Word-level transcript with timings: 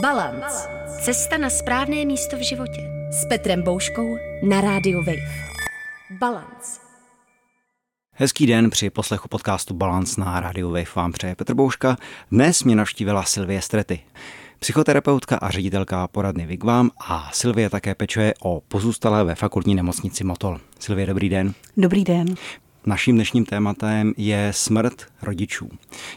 Balance. 0.00 0.68
Cesta 1.02 1.38
na 1.38 1.50
správné 1.50 2.04
místo 2.04 2.36
v 2.36 2.40
životě. 2.40 2.90
S 3.10 3.24
Petrem 3.28 3.62
Bouškou 3.62 4.16
na 4.42 4.60
rádiu 4.60 4.98
Wave. 4.98 5.46
Balance. 6.10 6.80
Hezký 8.12 8.46
den 8.46 8.70
při 8.70 8.90
poslechu 8.90 9.28
podcastu 9.28 9.74
Balance 9.74 10.20
na 10.20 10.40
rádiu 10.40 10.68
Wave 10.68 10.84
vám 10.96 11.12
přeje 11.12 11.34
Petr 11.34 11.54
Bouška. 11.54 11.96
Dnes 12.30 12.64
mě 12.64 12.76
navštívila 12.76 13.22
Silvie 13.22 13.62
Strety. 13.62 14.00
Psychoterapeutka 14.58 15.36
a 15.36 15.50
ředitelka 15.50 16.08
poradny 16.08 16.46
Vigvam 16.46 16.90
a 17.08 17.30
Silvie 17.32 17.70
také 17.70 17.94
pečuje 17.94 18.34
o 18.42 18.60
pozůstalé 18.60 19.24
ve 19.24 19.34
fakultní 19.34 19.74
nemocnici 19.74 20.24
Motol. 20.24 20.60
Silvie, 20.78 21.06
dobrý 21.06 21.28
den. 21.28 21.54
Dobrý 21.76 22.04
den. 22.04 22.34
Naším 22.88 23.14
dnešním 23.14 23.44
tématem 23.44 24.12
je 24.16 24.48
smrt 24.54 25.02
rodičů. 25.22 25.68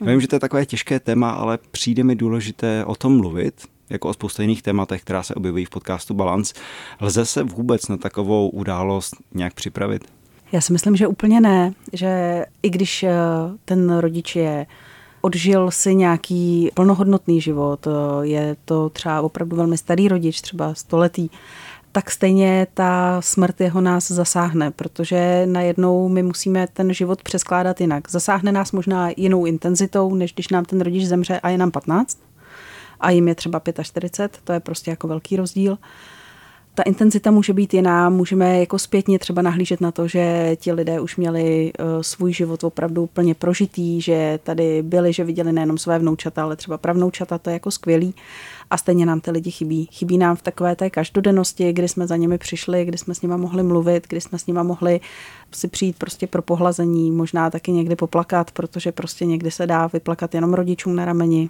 Já 0.01 0.11
vím, 0.11 0.21
že 0.21 0.27
to 0.27 0.35
je 0.35 0.39
takové 0.39 0.65
těžké 0.65 0.99
téma, 0.99 1.31
ale 1.31 1.59
přijde 1.71 2.03
mi 2.03 2.15
důležité 2.15 2.85
o 2.85 2.95
tom 2.95 3.17
mluvit, 3.17 3.53
jako 3.89 4.09
o 4.09 4.13
spoustu 4.13 4.41
jiných 4.41 4.61
tématech, 4.61 5.01
která 5.01 5.23
se 5.23 5.35
objevují 5.35 5.65
v 5.65 5.69
podcastu 5.69 6.13
Balance. 6.13 6.53
Lze 7.01 7.25
se 7.25 7.43
vůbec 7.43 7.87
na 7.87 7.97
takovou 7.97 8.49
událost 8.49 9.15
nějak 9.33 9.53
připravit? 9.53 10.03
Já 10.51 10.61
si 10.61 10.73
myslím, 10.73 10.95
že 10.95 11.07
úplně 11.07 11.41
ne, 11.41 11.73
že 11.93 12.45
i 12.63 12.69
když 12.69 13.03
eh, 13.03 13.13
ten 13.65 13.97
rodič 13.97 14.35
je 14.35 14.65
odžil 15.21 15.71
si 15.71 15.95
nějaký 15.95 16.69
plnohodnotný 16.73 17.41
život, 17.41 17.87
eh, 17.87 17.91
je 18.27 18.55
to 18.65 18.89
třeba 18.89 19.21
opravdu 19.21 19.55
velmi 19.55 19.77
starý 19.77 20.07
rodič, 20.07 20.41
třeba 20.41 20.73
stoletý, 20.73 21.29
tak 21.99 22.11
stejně 22.11 22.67
ta 22.73 23.21
smrt 23.21 23.61
jeho 23.61 23.81
nás 23.81 24.11
zasáhne, 24.11 24.71
protože 24.71 25.41
najednou 25.45 26.09
my 26.09 26.23
musíme 26.23 26.67
ten 26.67 26.93
život 26.93 27.23
přeskládat 27.23 27.81
jinak. 27.81 28.11
Zasáhne 28.11 28.51
nás 28.51 28.71
možná 28.71 29.09
jinou 29.17 29.45
intenzitou, 29.45 30.15
než 30.15 30.33
když 30.33 30.49
nám 30.49 30.65
ten 30.65 30.81
rodič 30.81 31.05
zemře 31.05 31.39
a 31.39 31.49
je 31.49 31.57
nám 31.57 31.71
15 31.71 32.19
a 32.99 33.09
jim 33.11 33.27
je 33.27 33.35
třeba 33.35 33.61
45, 33.81 34.39
to 34.43 34.53
je 34.53 34.59
prostě 34.59 34.91
jako 34.91 35.07
velký 35.07 35.35
rozdíl 35.35 35.77
ta 36.79 36.83
intenzita 36.83 37.31
může 37.31 37.53
být 37.53 37.73
jiná, 37.73 38.09
můžeme 38.09 38.59
jako 38.59 38.79
zpětně 38.79 39.19
třeba 39.19 39.41
nahlížet 39.41 39.81
na 39.81 39.91
to, 39.91 40.07
že 40.07 40.55
ti 40.59 40.71
lidé 40.71 40.99
už 40.99 41.17
měli 41.17 41.71
uh, 41.79 42.01
svůj 42.01 42.33
život 42.33 42.63
opravdu 42.63 43.09
plně 43.13 43.35
prožitý, 43.35 44.01
že 44.01 44.39
tady 44.43 44.81
byli, 44.83 45.13
že 45.13 45.23
viděli 45.23 45.51
nejenom 45.51 45.77
své 45.77 45.99
vnoučata, 45.99 46.43
ale 46.43 46.55
třeba 46.55 46.77
pravnoučata, 46.77 47.37
to 47.37 47.49
je 47.49 47.53
jako 47.53 47.71
skvělý 47.71 48.13
a 48.69 48.77
stejně 48.77 49.05
nám 49.05 49.21
ty 49.21 49.31
lidi 49.31 49.51
chybí. 49.51 49.87
Chybí 49.91 50.17
nám 50.17 50.35
v 50.35 50.41
takové 50.41 50.75
té 50.75 50.89
každodennosti, 50.89 51.73
kdy 51.73 51.87
jsme 51.87 52.07
za 52.07 52.15
nimi 52.15 52.37
přišli, 52.37 52.85
kdy 52.85 52.97
jsme 52.97 53.15
s 53.15 53.21
nimi 53.21 53.37
mohli 53.37 53.63
mluvit, 53.63 54.07
kdy 54.09 54.21
jsme 54.21 54.39
s 54.39 54.47
nimi 54.47 54.59
mohli 54.63 54.99
si 55.51 55.67
přijít 55.67 55.95
prostě 55.97 56.27
pro 56.27 56.41
pohlazení, 56.41 57.11
možná 57.11 57.49
taky 57.49 57.71
někdy 57.71 57.95
poplakat, 57.95 58.51
protože 58.51 58.91
prostě 58.91 59.25
někdy 59.25 59.51
se 59.51 59.67
dá 59.67 59.87
vyplakat 59.87 60.35
jenom 60.35 60.53
rodičům 60.53 60.95
na 60.95 61.05
rameni, 61.05 61.49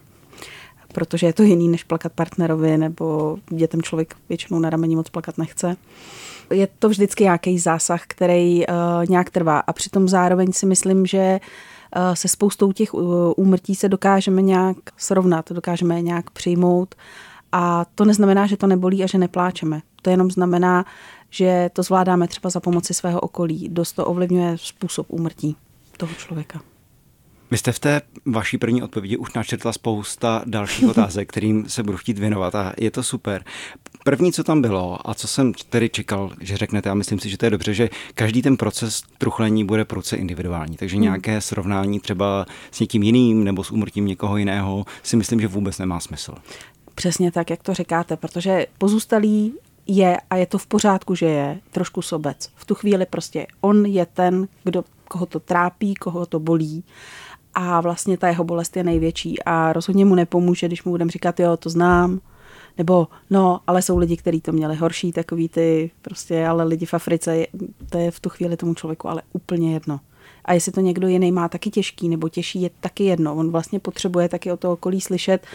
protože 0.93 1.27
je 1.27 1.33
to 1.33 1.43
jiný, 1.43 1.67
než 1.67 1.83
plakat 1.83 2.13
partnerovi, 2.13 2.77
nebo 2.77 3.37
dětem 3.49 3.81
člověk 3.81 4.15
většinou 4.29 4.59
na 4.59 4.69
rameni 4.69 4.95
moc 4.95 5.09
plakat 5.09 5.37
nechce. 5.37 5.75
Je 6.53 6.67
to 6.79 6.89
vždycky 6.89 7.23
nějaký 7.23 7.59
zásah, 7.59 8.01
který 8.07 8.67
uh, 8.67 8.73
nějak 9.09 9.29
trvá 9.29 9.59
a 9.59 9.73
přitom 9.73 10.07
zároveň 10.07 10.51
si 10.51 10.65
myslím, 10.65 11.05
že 11.05 11.39
uh, 11.95 12.13
se 12.13 12.27
spoustou 12.27 12.71
těch 12.71 12.93
uh, 12.93 13.33
úmrtí 13.37 13.75
se 13.75 13.89
dokážeme 13.89 14.41
nějak 14.41 14.77
srovnat, 14.97 15.51
dokážeme 15.51 15.95
je 15.95 16.01
nějak 16.01 16.29
přijmout 16.29 16.95
a 17.51 17.85
to 17.95 18.05
neznamená, 18.05 18.47
že 18.47 18.57
to 18.57 18.67
nebolí 18.67 19.03
a 19.03 19.07
že 19.07 19.17
nepláčeme. 19.17 19.81
To 20.01 20.09
jenom 20.09 20.31
znamená, 20.31 20.85
že 21.29 21.69
to 21.73 21.83
zvládáme 21.83 22.27
třeba 22.27 22.49
za 22.49 22.59
pomoci 22.59 22.93
svého 22.93 23.19
okolí. 23.19 23.69
Dost 23.69 23.93
to 23.93 24.05
ovlivňuje 24.05 24.57
způsob 24.57 25.05
úmrtí 25.09 25.55
toho 25.97 26.13
člověka. 26.13 26.61
Vy 27.51 27.57
jste 27.57 27.71
v 27.71 27.79
té 27.79 28.01
vaší 28.25 28.57
první 28.57 28.83
odpovědi 28.83 29.17
už 29.17 29.33
načetla 29.33 29.73
spousta 29.73 30.43
dalších 30.45 30.87
otázek, 30.89 31.29
kterým 31.29 31.69
se 31.69 31.83
budu 31.83 31.97
chtít 31.97 32.19
věnovat 32.19 32.55
a 32.55 32.73
je 32.77 32.91
to 32.91 33.03
super. 33.03 33.43
První, 34.03 34.33
co 34.33 34.43
tam 34.43 34.61
bylo 34.61 35.09
a 35.09 35.13
co 35.13 35.27
jsem 35.27 35.53
tedy 35.69 35.89
čekal, 35.89 36.31
že 36.41 36.57
řeknete, 36.57 36.89
a 36.89 36.93
myslím 36.93 37.19
si, 37.19 37.29
že 37.29 37.37
to 37.37 37.45
je 37.45 37.49
dobře, 37.49 37.73
že 37.73 37.89
každý 38.13 38.41
ten 38.41 38.57
proces 38.57 39.03
truchlení 39.17 39.65
bude 39.65 39.85
proce 39.85 40.15
individuální, 40.15 40.77
takže 40.77 40.95
hmm. 40.95 41.03
nějaké 41.03 41.41
srovnání 41.41 41.99
třeba 41.99 42.45
s 42.71 42.79
někým 42.79 43.03
jiným 43.03 43.43
nebo 43.43 43.63
s 43.63 43.71
úmrtím 43.71 44.05
někoho 44.05 44.37
jiného 44.37 44.85
si 45.03 45.15
myslím, 45.15 45.41
že 45.41 45.47
vůbec 45.47 45.77
nemá 45.77 45.99
smysl. 45.99 46.35
Přesně 46.95 47.31
tak, 47.31 47.49
jak 47.49 47.63
to 47.63 47.73
říkáte, 47.73 48.17
protože 48.17 48.65
pozůstalý 48.77 49.53
je, 49.87 50.17
a 50.29 50.35
je 50.35 50.45
to 50.45 50.57
v 50.57 50.67
pořádku, 50.67 51.15
že 51.15 51.25
je, 51.25 51.59
trošku 51.71 52.01
sobec. 52.01 52.49
V 52.55 52.65
tu 52.65 52.75
chvíli 52.75 53.05
prostě 53.05 53.47
on 53.61 53.85
je 53.85 54.05
ten, 54.05 54.47
kdo, 54.63 54.83
koho 55.07 55.25
to 55.25 55.39
trápí, 55.39 55.95
koho 55.95 56.25
to 56.25 56.39
bolí 56.39 56.83
a 57.53 57.81
vlastně 57.81 58.17
ta 58.17 58.27
jeho 58.27 58.43
bolest 58.43 58.77
je 58.77 58.83
největší 58.83 59.43
a 59.43 59.73
rozhodně 59.73 60.05
mu 60.05 60.15
nepomůže, 60.15 60.67
když 60.67 60.83
mu 60.83 60.91
budeme 60.91 61.11
říkat, 61.11 61.39
jo, 61.39 61.57
to 61.57 61.69
znám, 61.69 62.19
nebo 62.77 63.07
no, 63.29 63.59
ale 63.67 63.81
jsou 63.81 63.97
lidi, 63.97 64.17
kteří 64.17 64.41
to 64.41 64.51
měli 64.51 64.75
horší, 64.75 65.11
takový 65.11 65.49
ty 65.49 65.91
prostě, 66.01 66.47
ale 66.47 66.63
lidi 66.63 66.85
v 66.85 66.93
Africe, 66.93 67.45
to 67.89 67.97
je 67.97 68.11
v 68.11 68.19
tu 68.19 68.29
chvíli 68.29 68.57
tomu 68.57 68.73
člověku 68.73 69.09
ale 69.09 69.21
úplně 69.33 69.73
jedno. 69.73 69.99
A 70.45 70.53
jestli 70.53 70.71
to 70.71 70.81
někdo 70.81 71.07
jiný 71.07 71.31
má 71.31 71.49
taky 71.49 71.69
těžký 71.69 72.09
nebo 72.09 72.29
těžší, 72.29 72.61
je 72.61 72.69
taky 72.79 73.03
jedno. 73.03 73.35
On 73.35 73.51
vlastně 73.51 73.79
potřebuje 73.79 74.29
taky 74.29 74.51
o 74.51 74.57
to 74.57 74.71
okolí 74.71 75.01
slyšet, 75.01 75.47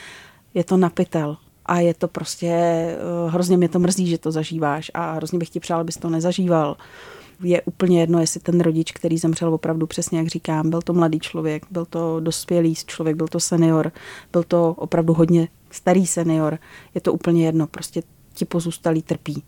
je 0.55 0.65
to 0.65 0.77
napitel. 0.77 1.37
A 1.67 1.81
je 1.81 1.95
to 1.95 2.09
prostě, 2.09 2.47
eh, 2.47 2.97
hrozně 3.29 3.57
mě 3.57 3.69
to 3.69 3.79
mrzí, 3.79 4.07
že 4.07 4.19
to 4.19 4.33
zažíváš 4.33 4.91
a 4.95 5.13
hrozně 5.13 5.39
bych 5.39 5.49
ti 5.49 5.61
přál, 5.61 5.81
abys 5.81 5.97
to 5.97 6.11
nezažíval 6.11 6.77
je 7.43 7.63
úplně 7.63 8.01
jedno, 8.01 8.21
jestli 8.21 8.41
ten 8.41 8.61
rodič, 8.61 8.93
který 8.93 9.19
zemřel 9.19 9.55
opravdu 9.55 9.87
přesně, 9.87 10.19
jak 10.19 10.27
říkám, 10.27 10.71
byl 10.71 10.83
to 10.83 10.93
mladý 10.93 11.21
člověk, 11.21 11.67
byl 11.71 11.85
to 11.85 12.21
dospělý 12.21 12.75
člověk, 12.75 13.17
byl 13.17 13.29
to 13.29 13.41
senior, 13.41 13.93
byl 14.33 14.43
to 14.43 14.75
opravdu 14.79 15.15
hodně 15.15 15.49
starý 15.71 16.07
senior, 16.07 16.59
je 16.95 17.01
to 17.01 17.13
úplně 17.13 17.47
jedno, 17.47 17.67
prostě 17.67 18.03
ti 18.35 18.45
pozůstalí 18.45 19.03
trpí. 19.03 19.43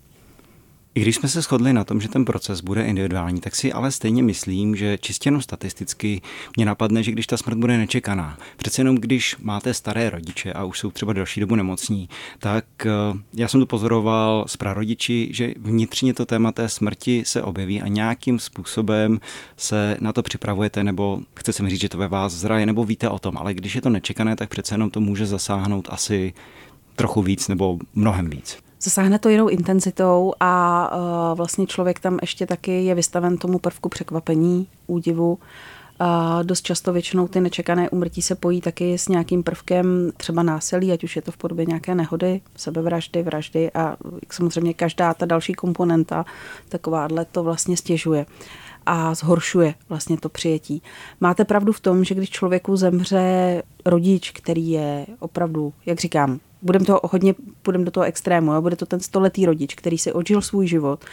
I 0.97 0.99
když 0.99 1.15
jsme 1.15 1.29
se 1.29 1.41
shodli 1.41 1.73
na 1.73 1.83
tom, 1.83 2.01
že 2.01 2.09
ten 2.09 2.25
proces 2.25 2.61
bude 2.61 2.85
individuální, 2.85 3.41
tak 3.41 3.55
si 3.55 3.73
ale 3.73 3.91
stejně 3.91 4.23
myslím, 4.23 4.75
že 4.75 4.97
čistě 4.97 5.27
jenom 5.27 5.41
statisticky 5.41 6.21
mě 6.55 6.65
napadne, 6.65 7.03
že 7.03 7.11
když 7.11 7.27
ta 7.27 7.37
smrt 7.37 7.57
bude 7.57 7.77
nečekaná, 7.77 8.37
přece 8.57 8.81
jenom 8.81 8.95
když 8.95 9.35
máte 9.41 9.73
staré 9.73 10.09
rodiče 10.09 10.53
a 10.53 10.63
už 10.63 10.79
jsou 10.79 10.91
třeba 10.91 11.13
další 11.13 11.39
dobu 11.39 11.55
nemocní, 11.55 12.09
tak 12.39 12.65
eh, 12.85 12.89
já 13.33 13.47
jsem 13.47 13.59
to 13.59 13.65
pozoroval 13.65 14.45
s 14.47 14.57
prarodiči, 14.57 15.29
že 15.31 15.53
vnitřně 15.59 16.13
to 16.13 16.25
téma 16.25 16.51
té 16.51 16.69
smrti 16.69 17.23
se 17.25 17.43
objeví 17.43 17.81
a 17.81 17.87
nějakým 17.87 18.39
způsobem 18.39 19.19
se 19.57 19.97
na 19.99 20.13
to 20.13 20.23
připravujete, 20.23 20.83
nebo 20.83 21.19
chce 21.35 21.53
se 21.53 21.63
mi 21.63 21.69
říct, 21.69 21.81
že 21.81 21.89
to 21.89 21.97
ve 21.97 22.07
vás 22.07 22.33
zraje, 22.33 22.65
nebo 22.65 22.83
víte 22.83 23.09
o 23.09 23.19
tom, 23.19 23.37
ale 23.37 23.53
když 23.53 23.75
je 23.75 23.81
to 23.81 23.89
nečekané, 23.89 24.35
tak 24.35 24.49
přece 24.49 24.73
jenom 24.73 24.89
to 24.89 25.01
může 25.01 25.25
zasáhnout 25.25 25.87
asi 25.91 26.33
trochu 26.95 27.21
víc 27.21 27.47
nebo 27.47 27.79
mnohem 27.95 28.29
víc 28.29 28.66
zasáhne 28.81 29.19
to 29.19 29.29
jinou 29.29 29.47
intenzitou 29.47 30.33
a 30.39 30.91
uh, 31.31 31.37
vlastně 31.37 31.67
člověk 31.67 31.99
tam 31.99 32.17
ještě 32.21 32.45
taky 32.45 32.85
je 32.85 32.95
vystaven 32.95 33.37
tomu 33.37 33.59
prvku 33.59 33.89
překvapení, 33.89 34.67
údivu. 34.87 35.39
A 35.99 36.43
dost 36.43 36.61
často 36.61 36.93
většinou 36.93 37.27
ty 37.27 37.41
nečekané 37.41 37.89
umrtí 37.89 38.21
se 38.21 38.35
pojí 38.35 38.61
taky 38.61 38.97
s 38.97 39.07
nějakým 39.07 39.43
prvkem 39.43 40.11
třeba 40.17 40.43
násilí, 40.43 40.91
ať 40.91 41.03
už 41.03 41.15
je 41.15 41.21
to 41.21 41.31
v 41.31 41.37
podobě 41.37 41.65
nějaké 41.65 41.95
nehody, 41.95 42.41
sebevraždy, 42.55 43.23
vraždy 43.23 43.71
a 43.71 43.97
samozřejmě 44.31 44.73
každá 44.73 45.13
ta 45.13 45.25
další 45.25 45.53
komponenta 45.53 46.25
takováhle 46.69 47.25
to 47.25 47.43
vlastně 47.43 47.77
stěžuje 47.77 48.25
a 48.85 49.15
zhoršuje 49.15 49.73
vlastně 49.89 50.17
to 50.17 50.29
přijetí. 50.29 50.81
Máte 51.19 51.45
pravdu 51.45 51.73
v 51.73 51.79
tom, 51.79 52.03
že 52.03 52.15
když 52.15 52.29
člověku 52.29 52.75
zemře 52.75 53.63
rodič, 53.85 54.31
který 54.31 54.69
je 54.69 55.05
opravdu, 55.19 55.73
jak 55.85 55.99
říkám, 55.99 56.39
budeme 56.67 56.85
to 56.85 56.99
hodně, 57.03 57.35
půjdeme 57.61 57.85
do 57.85 57.91
toho 57.91 58.03
extrému, 58.03 58.53
jo? 58.53 58.61
bude 58.61 58.75
to 58.75 58.85
ten 58.85 58.99
stoletý 58.99 59.45
rodič, 59.45 59.75
který 59.75 59.97
si 59.97 60.13
odžil 60.13 60.41
svůj 60.41 60.67
život, 60.67 61.05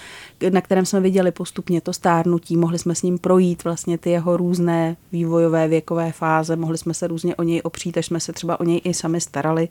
na 0.51 0.61
kterém 0.61 0.87
jsme 0.87 1.01
viděli 1.01 1.33
postupně 1.33 1.81
to 1.81 1.93
stárnutí, 1.93 2.57
mohli 2.57 2.79
jsme 2.79 2.95
s 2.95 3.03
ním 3.03 3.19
projít 3.19 3.65
vlastně 3.65 3.99
ty 3.99 4.11
jeho 4.11 4.37
různé 4.37 4.97
vývojové 5.13 5.69
věkové 5.69 6.13
fáze, 6.13 6.57
mohli 6.57 6.79
jsme 6.79 6.95
se 6.95 7.07
různě 7.07 7.37
o 7.37 7.43
něj 7.43 7.61
opřít, 7.65 7.99
až 7.99 8.07
jsme 8.07 8.21
se 8.21 8.33
třeba 8.33 8.61
o 8.61 8.65
něj 8.65 8.81
i 8.85 8.95
sami 8.95 9.21
starali 9.21 9.69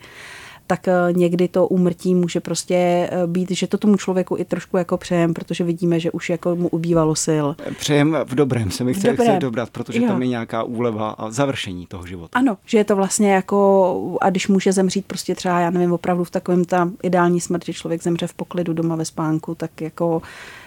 tak 0.68 0.88
eh, 0.88 0.94
někdy 1.12 1.48
to 1.48 1.68
úmrtí 1.68 2.16
může 2.16 2.40
prostě 2.40 2.76
eh, 2.76 3.28
být, 3.28 3.52
že 3.52 3.68
to 3.68 3.78
tomu 3.78 3.98
člověku 3.98 4.38
i 4.38 4.46
trošku 4.46 4.78
jako 4.78 4.98
přejem, 4.98 5.34
protože 5.34 5.64
vidíme, 5.64 6.00
že 6.00 6.12
už 6.12 6.30
jako 6.30 6.56
mu 6.56 6.68
ubývalo 6.68 7.16
sil. 7.26 7.46
Přejem 7.80 8.18
v 8.26 8.36
dobrém 8.36 8.72
se 8.72 8.84
mi 8.84 8.94
chce, 8.94 9.14
chce 9.14 9.38
dobrat, 9.40 9.70
protože 9.70 10.02
jo. 10.02 10.08
tam 10.08 10.22
je 10.22 10.28
nějaká 10.28 10.64
úleva 10.64 11.10
a 11.10 11.32
završení 11.32 11.88
toho 11.88 12.08
života. 12.08 12.40
Ano, 12.40 12.58
že 12.66 12.78
je 12.78 12.84
to 12.84 12.96
vlastně 12.96 13.34
jako, 13.34 14.18
a 14.22 14.30
když 14.30 14.48
může 14.48 14.72
zemřít 14.72 15.06
prostě 15.06 15.36
třeba, 15.36 15.60
já 15.60 15.70
nevím, 15.70 15.92
opravdu 15.92 16.24
v 16.24 16.32
takovém 16.32 16.66
tam 16.66 16.92
ideální 17.04 17.42
smrt, 17.42 17.66
že 17.66 17.74
člověk 17.74 18.04
zemře 18.04 18.28
v 18.28 18.34
poklidu 18.34 18.74
doma 18.74 18.96
ve 18.96 19.06
spánku, 19.06 19.56
tak 19.56 19.82
jako 19.82 20.22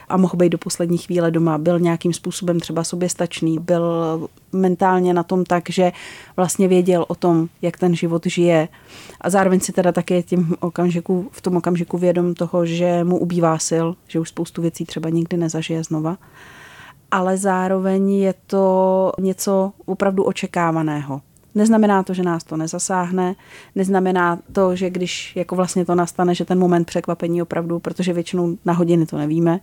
a 0.08 0.16
mohl 0.16 0.36
být 0.36 0.48
do 0.48 0.58
poslední 0.58 0.98
chvíle 0.98 1.30
doma, 1.30 1.58
byl 1.58 1.80
nějakým 1.80 2.12
způsobem 2.12 2.60
třeba 2.60 2.84
soběstačný, 2.84 3.58
byl 3.58 4.28
mentálně 4.52 5.14
na 5.14 5.22
tom 5.22 5.44
tak, 5.44 5.70
že 5.70 5.92
vlastně 6.36 6.68
věděl 6.68 7.04
o 7.08 7.14
tom, 7.14 7.48
jak 7.62 7.78
ten 7.78 7.94
život 7.94 8.26
žije. 8.26 8.68
A 9.20 9.30
zároveň 9.30 9.60
si 9.60 9.72
teda 9.72 9.92
také 9.92 10.22
tím 10.22 10.54
okamžiku, 10.60 11.28
v 11.30 11.40
tom 11.40 11.56
okamžiku 11.56 11.98
vědom 11.98 12.34
toho, 12.34 12.66
že 12.66 13.04
mu 13.04 13.18
ubývá 13.18 13.58
sil, 13.68 13.86
že 14.08 14.20
už 14.20 14.28
spoustu 14.28 14.62
věcí 14.62 14.84
třeba 14.84 15.10
nikdy 15.10 15.36
nezažije 15.36 15.84
znova. 15.84 16.16
Ale 17.10 17.36
zároveň 17.36 18.10
je 18.10 18.34
to 18.46 19.12
něco 19.20 19.72
opravdu 19.86 20.24
očekávaného 20.24 21.20
Neznamená 21.56 22.02
to, 22.02 22.14
že 22.14 22.22
nás 22.22 22.44
to 22.44 22.56
nezasáhne, 22.56 23.34
neznamená 23.74 24.38
to, 24.52 24.76
že 24.76 24.90
když 24.90 25.36
jako 25.36 25.56
vlastně 25.56 25.84
to 25.84 25.94
nastane, 25.94 26.34
že 26.34 26.44
ten 26.44 26.58
moment 26.58 26.84
překvapení 26.84 27.42
opravdu, 27.42 27.78
protože 27.78 28.12
většinou 28.12 28.58
na 28.64 28.72
hodiny 28.72 29.06
to 29.06 29.18
nevíme, 29.18 29.60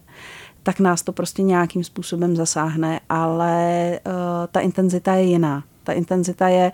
tak 0.64 0.80
nás 0.80 1.02
to 1.02 1.12
prostě 1.12 1.42
nějakým 1.42 1.84
způsobem 1.84 2.36
zasáhne, 2.36 3.00
ale 3.10 3.90
uh, 4.06 4.12
ta 4.52 4.60
intenzita 4.60 5.14
je 5.14 5.24
jiná. 5.24 5.64
Ta 5.84 5.94
intenzita 5.94 6.48
je 6.48 6.72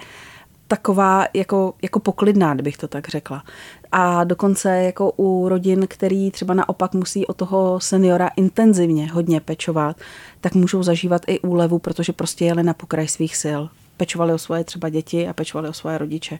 taková 0.67 1.25
jako, 1.33 1.73
jako 1.81 1.99
poklidná, 1.99 2.53
kdybych 2.53 2.77
to 2.77 2.87
tak 2.87 3.07
řekla. 3.07 3.43
A 3.91 4.23
dokonce 4.23 4.83
jako 4.83 5.11
u 5.17 5.49
rodin, 5.49 5.85
který 5.87 6.31
třeba 6.31 6.53
naopak 6.53 6.93
musí 6.93 7.27
o 7.27 7.33
toho 7.33 7.79
seniora 7.79 8.29
intenzivně 8.35 9.11
hodně 9.11 9.39
pečovat, 9.39 9.95
tak 10.41 10.55
můžou 10.55 10.83
zažívat 10.83 11.21
i 11.27 11.39
úlevu, 11.39 11.79
protože 11.79 12.13
prostě 12.13 12.45
jeli 12.45 12.63
na 12.63 12.73
pokraj 12.73 13.07
svých 13.07 13.37
sil. 13.43 13.61
Pečovali 13.99 14.33
o 14.33 14.37
svoje 14.37 14.63
třeba 14.63 14.89
děti 14.89 15.27
a 15.27 15.33
pečovali 15.33 15.69
o 15.69 15.73
svoje 15.73 15.97
rodiče. 15.97 16.39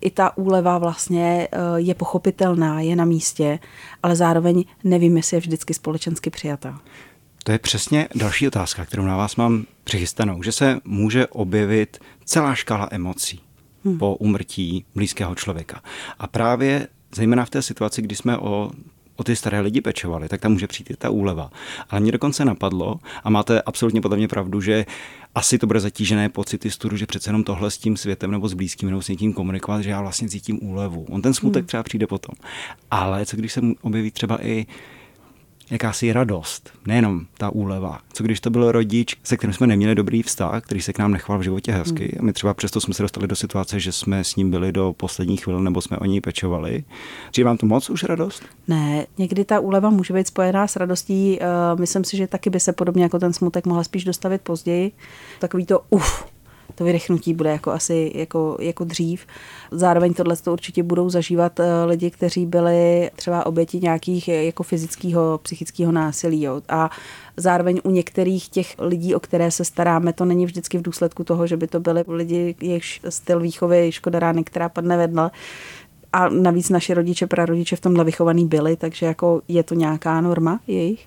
I 0.00 0.10
ta 0.10 0.36
úleva 0.36 0.78
vlastně 0.78 1.48
eh, 1.52 1.58
je 1.76 1.94
pochopitelná, 1.94 2.80
je 2.80 2.96
na 2.96 3.04
místě, 3.04 3.58
ale 4.02 4.16
zároveň 4.16 4.64
nevím, 4.84 5.16
jestli 5.16 5.36
je 5.36 5.40
vždycky 5.40 5.74
společensky 5.74 6.30
přijatá. 6.30 6.80
To 7.44 7.52
je 7.52 7.58
přesně 7.58 8.08
další 8.14 8.46
otázka, 8.48 8.84
kterou 8.84 9.04
na 9.04 9.16
vás 9.16 9.36
mám 9.36 9.64
přichystanou, 9.84 10.42
že 10.42 10.52
se 10.52 10.78
může 10.84 11.26
objevit 11.26 11.98
celá 12.24 12.54
škála 12.54 12.88
emocí 12.90 13.40
hmm. 13.84 13.98
po 13.98 14.14
umrtí 14.14 14.84
blízkého 14.94 15.34
člověka. 15.34 15.82
A 16.18 16.26
právě 16.26 16.88
zejména 17.14 17.44
v 17.44 17.50
té 17.50 17.62
situaci, 17.62 18.02
kdy 18.02 18.16
jsme 18.16 18.38
o 18.38 18.70
o 19.20 19.24
ty 19.24 19.36
staré 19.36 19.60
lidi 19.60 19.80
pečovali, 19.80 20.28
tak 20.28 20.40
tam 20.40 20.52
může 20.52 20.66
přijít 20.66 20.90
i 20.90 20.96
ta 20.96 21.10
úleva. 21.10 21.50
Ale 21.90 22.00
mě 22.00 22.12
dokonce 22.12 22.44
napadlo, 22.44 23.00
a 23.24 23.30
máte 23.30 23.62
absolutně 23.62 24.00
podle 24.00 24.16
mě 24.16 24.28
pravdu, 24.28 24.60
že 24.60 24.86
asi 25.34 25.58
to 25.58 25.66
bude 25.66 25.80
zatížené 25.80 26.28
pocity 26.28 26.70
studu, 26.70 26.96
že 26.96 27.06
přece 27.06 27.28
jenom 27.28 27.44
tohle 27.44 27.70
s 27.70 27.78
tím 27.78 27.96
světem 27.96 28.30
nebo 28.30 28.48
s 28.48 28.54
blízkým 28.54 28.90
nebo 28.90 29.02
s 29.02 29.08
někým 29.08 29.32
komunikovat, 29.32 29.82
že 29.82 29.90
já 29.90 30.00
vlastně 30.00 30.28
cítím 30.28 30.58
úlevu. 30.62 31.06
On 31.10 31.22
ten 31.22 31.34
smutek 31.34 31.62
hmm. 31.62 31.66
třeba 31.66 31.82
přijde 31.82 32.06
potom. 32.06 32.34
Ale 32.90 33.26
co 33.26 33.36
když 33.36 33.52
se 33.52 33.60
objeví 33.82 34.10
třeba 34.10 34.46
i 34.46 34.66
jakási 35.70 36.12
radost, 36.12 36.70
nejenom 36.86 37.26
ta 37.38 37.50
úleva. 37.50 37.98
Co 38.12 38.24
když 38.24 38.40
to 38.40 38.50
byl 38.50 38.72
rodič, 38.72 39.16
se 39.24 39.36
kterým 39.36 39.54
jsme 39.54 39.66
neměli 39.66 39.94
dobrý 39.94 40.22
vztah, 40.22 40.62
který 40.62 40.80
se 40.80 40.92
k 40.92 40.98
nám 40.98 41.12
nechval 41.12 41.38
v 41.38 41.42
životě 41.42 41.72
hezky 41.72 42.04
hmm. 42.04 42.20
a 42.20 42.22
my 42.22 42.32
třeba 42.32 42.54
přesto 42.54 42.80
jsme 42.80 42.94
se 42.94 43.02
dostali 43.02 43.28
do 43.28 43.36
situace, 43.36 43.80
že 43.80 43.92
jsme 43.92 44.24
s 44.24 44.36
ním 44.36 44.50
byli 44.50 44.72
do 44.72 44.92
posledních 44.96 45.44
chvil 45.44 45.60
nebo 45.60 45.80
jsme 45.80 45.96
o 45.96 46.04
něj 46.04 46.20
pečovali. 46.20 46.84
Přijde 47.30 47.44
vám 47.46 47.56
to 47.56 47.66
moc 47.66 47.90
už 47.90 48.04
radost? 48.04 48.42
Ne, 48.68 49.06
někdy 49.18 49.44
ta 49.44 49.60
úleva 49.60 49.90
může 49.90 50.14
být 50.14 50.26
spojená 50.26 50.66
s 50.66 50.76
radostí. 50.76 51.38
Uh, 51.40 51.80
myslím 51.80 52.04
si, 52.04 52.16
že 52.16 52.26
taky 52.26 52.50
by 52.50 52.60
se 52.60 52.72
podobně 52.72 53.02
jako 53.02 53.18
ten 53.18 53.32
smutek 53.32 53.66
mohla 53.66 53.84
spíš 53.84 54.04
dostavit 54.04 54.40
později. 54.40 54.92
Takový 55.38 55.66
to 55.66 55.80
uf, 55.90 56.24
to 56.74 56.84
vydechnutí 56.84 57.34
bude 57.34 57.50
jako 57.50 57.70
asi 57.70 58.12
jako, 58.14 58.56
jako 58.60 58.84
dřív. 58.84 59.26
Zároveň 59.70 60.14
tohle 60.14 60.36
to 60.36 60.52
určitě 60.52 60.82
budou 60.82 61.10
zažívat 61.10 61.60
eh, 61.60 61.84
lidi, 61.84 62.10
kteří 62.10 62.46
byli 62.46 63.10
třeba 63.16 63.46
oběti 63.46 63.80
nějakých 63.80 64.28
eh, 64.28 64.44
jako 64.44 64.62
fyzického, 64.62 65.40
psychického 65.42 65.92
násilí. 65.92 66.42
Jo. 66.42 66.62
A 66.68 66.90
zároveň 67.36 67.80
u 67.84 67.90
některých 67.90 68.48
těch 68.48 68.76
lidí, 68.78 69.14
o 69.14 69.20
které 69.20 69.50
se 69.50 69.64
staráme, 69.64 70.12
to 70.12 70.24
není 70.24 70.46
vždycky 70.46 70.78
v 70.78 70.82
důsledku 70.82 71.24
toho, 71.24 71.46
že 71.46 71.56
by 71.56 71.66
to 71.66 71.80
byli 71.80 72.04
lidi, 72.08 72.54
jejichž 72.60 73.00
styl 73.08 73.40
výchovy 73.40 73.92
škoda 73.92 74.18
rány, 74.18 74.44
která 74.44 74.68
padne 74.68 74.96
vedle. 74.96 75.30
A 76.12 76.28
navíc 76.28 76.70
naše 76.70 76.94
rodiče, 76.94 77.26
prarodiče 77.26 77.76
v 77.76 77.80
tomhle 77.80 78.04
vychovaný 78.04 78.46
byli, 78.46 78.76
takže 78.76 79.06
jako 79.06 79.42
je 79.48 79.62
to 79.62 79.74
nějaká 79.74 80.20
norma 80.20 80.60
jejich 80.66 81.06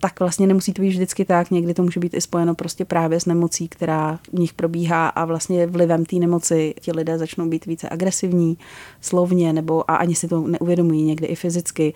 tak 0.00 0.20
vlastně 0.20 0.46
nemusí 0.46 0.72
to 0.72 0.82
být 0.82 0.88
vždycky 0.88 1.24
tak. 1.24 1.50
Někdy 1.50 1.74
to 1.74 1.82
může 1.82 2.00
být 2.00 2.14
i 2.14 2.20
spojeno 2.20 2.54
prostě 2.54 2.84
právě 2.84 3.20
s 3.20 3.26
nemocí, 3.26 3.68
která 3.68 4.18
u 4.30 4.40
nich 4.40 4.52
probíhá 4.52 5.08
a 5.08 5.24
vlastně 5.24 5.66
vlivem 5.66 6.04
té 6.04 6.16
nemoci 6.16 6.74
ti 6.80 6.92
lidé 6.92 7.18
začnou 7.18 7.48
být 7.48 7.66
více 7.66 7.88
agresivní, 7.88 8.58
slovně, 9.00 9.52
nebo 9.52 9.90
a 9.90 9.96
ani 9.96 10.14
si 10.14 10.28
to 10.28 10.40
neuvědomují, 10.40 11.02
někdy 11.02 11.26
i 11.26 11.34
fyzicky. 11.34 11.94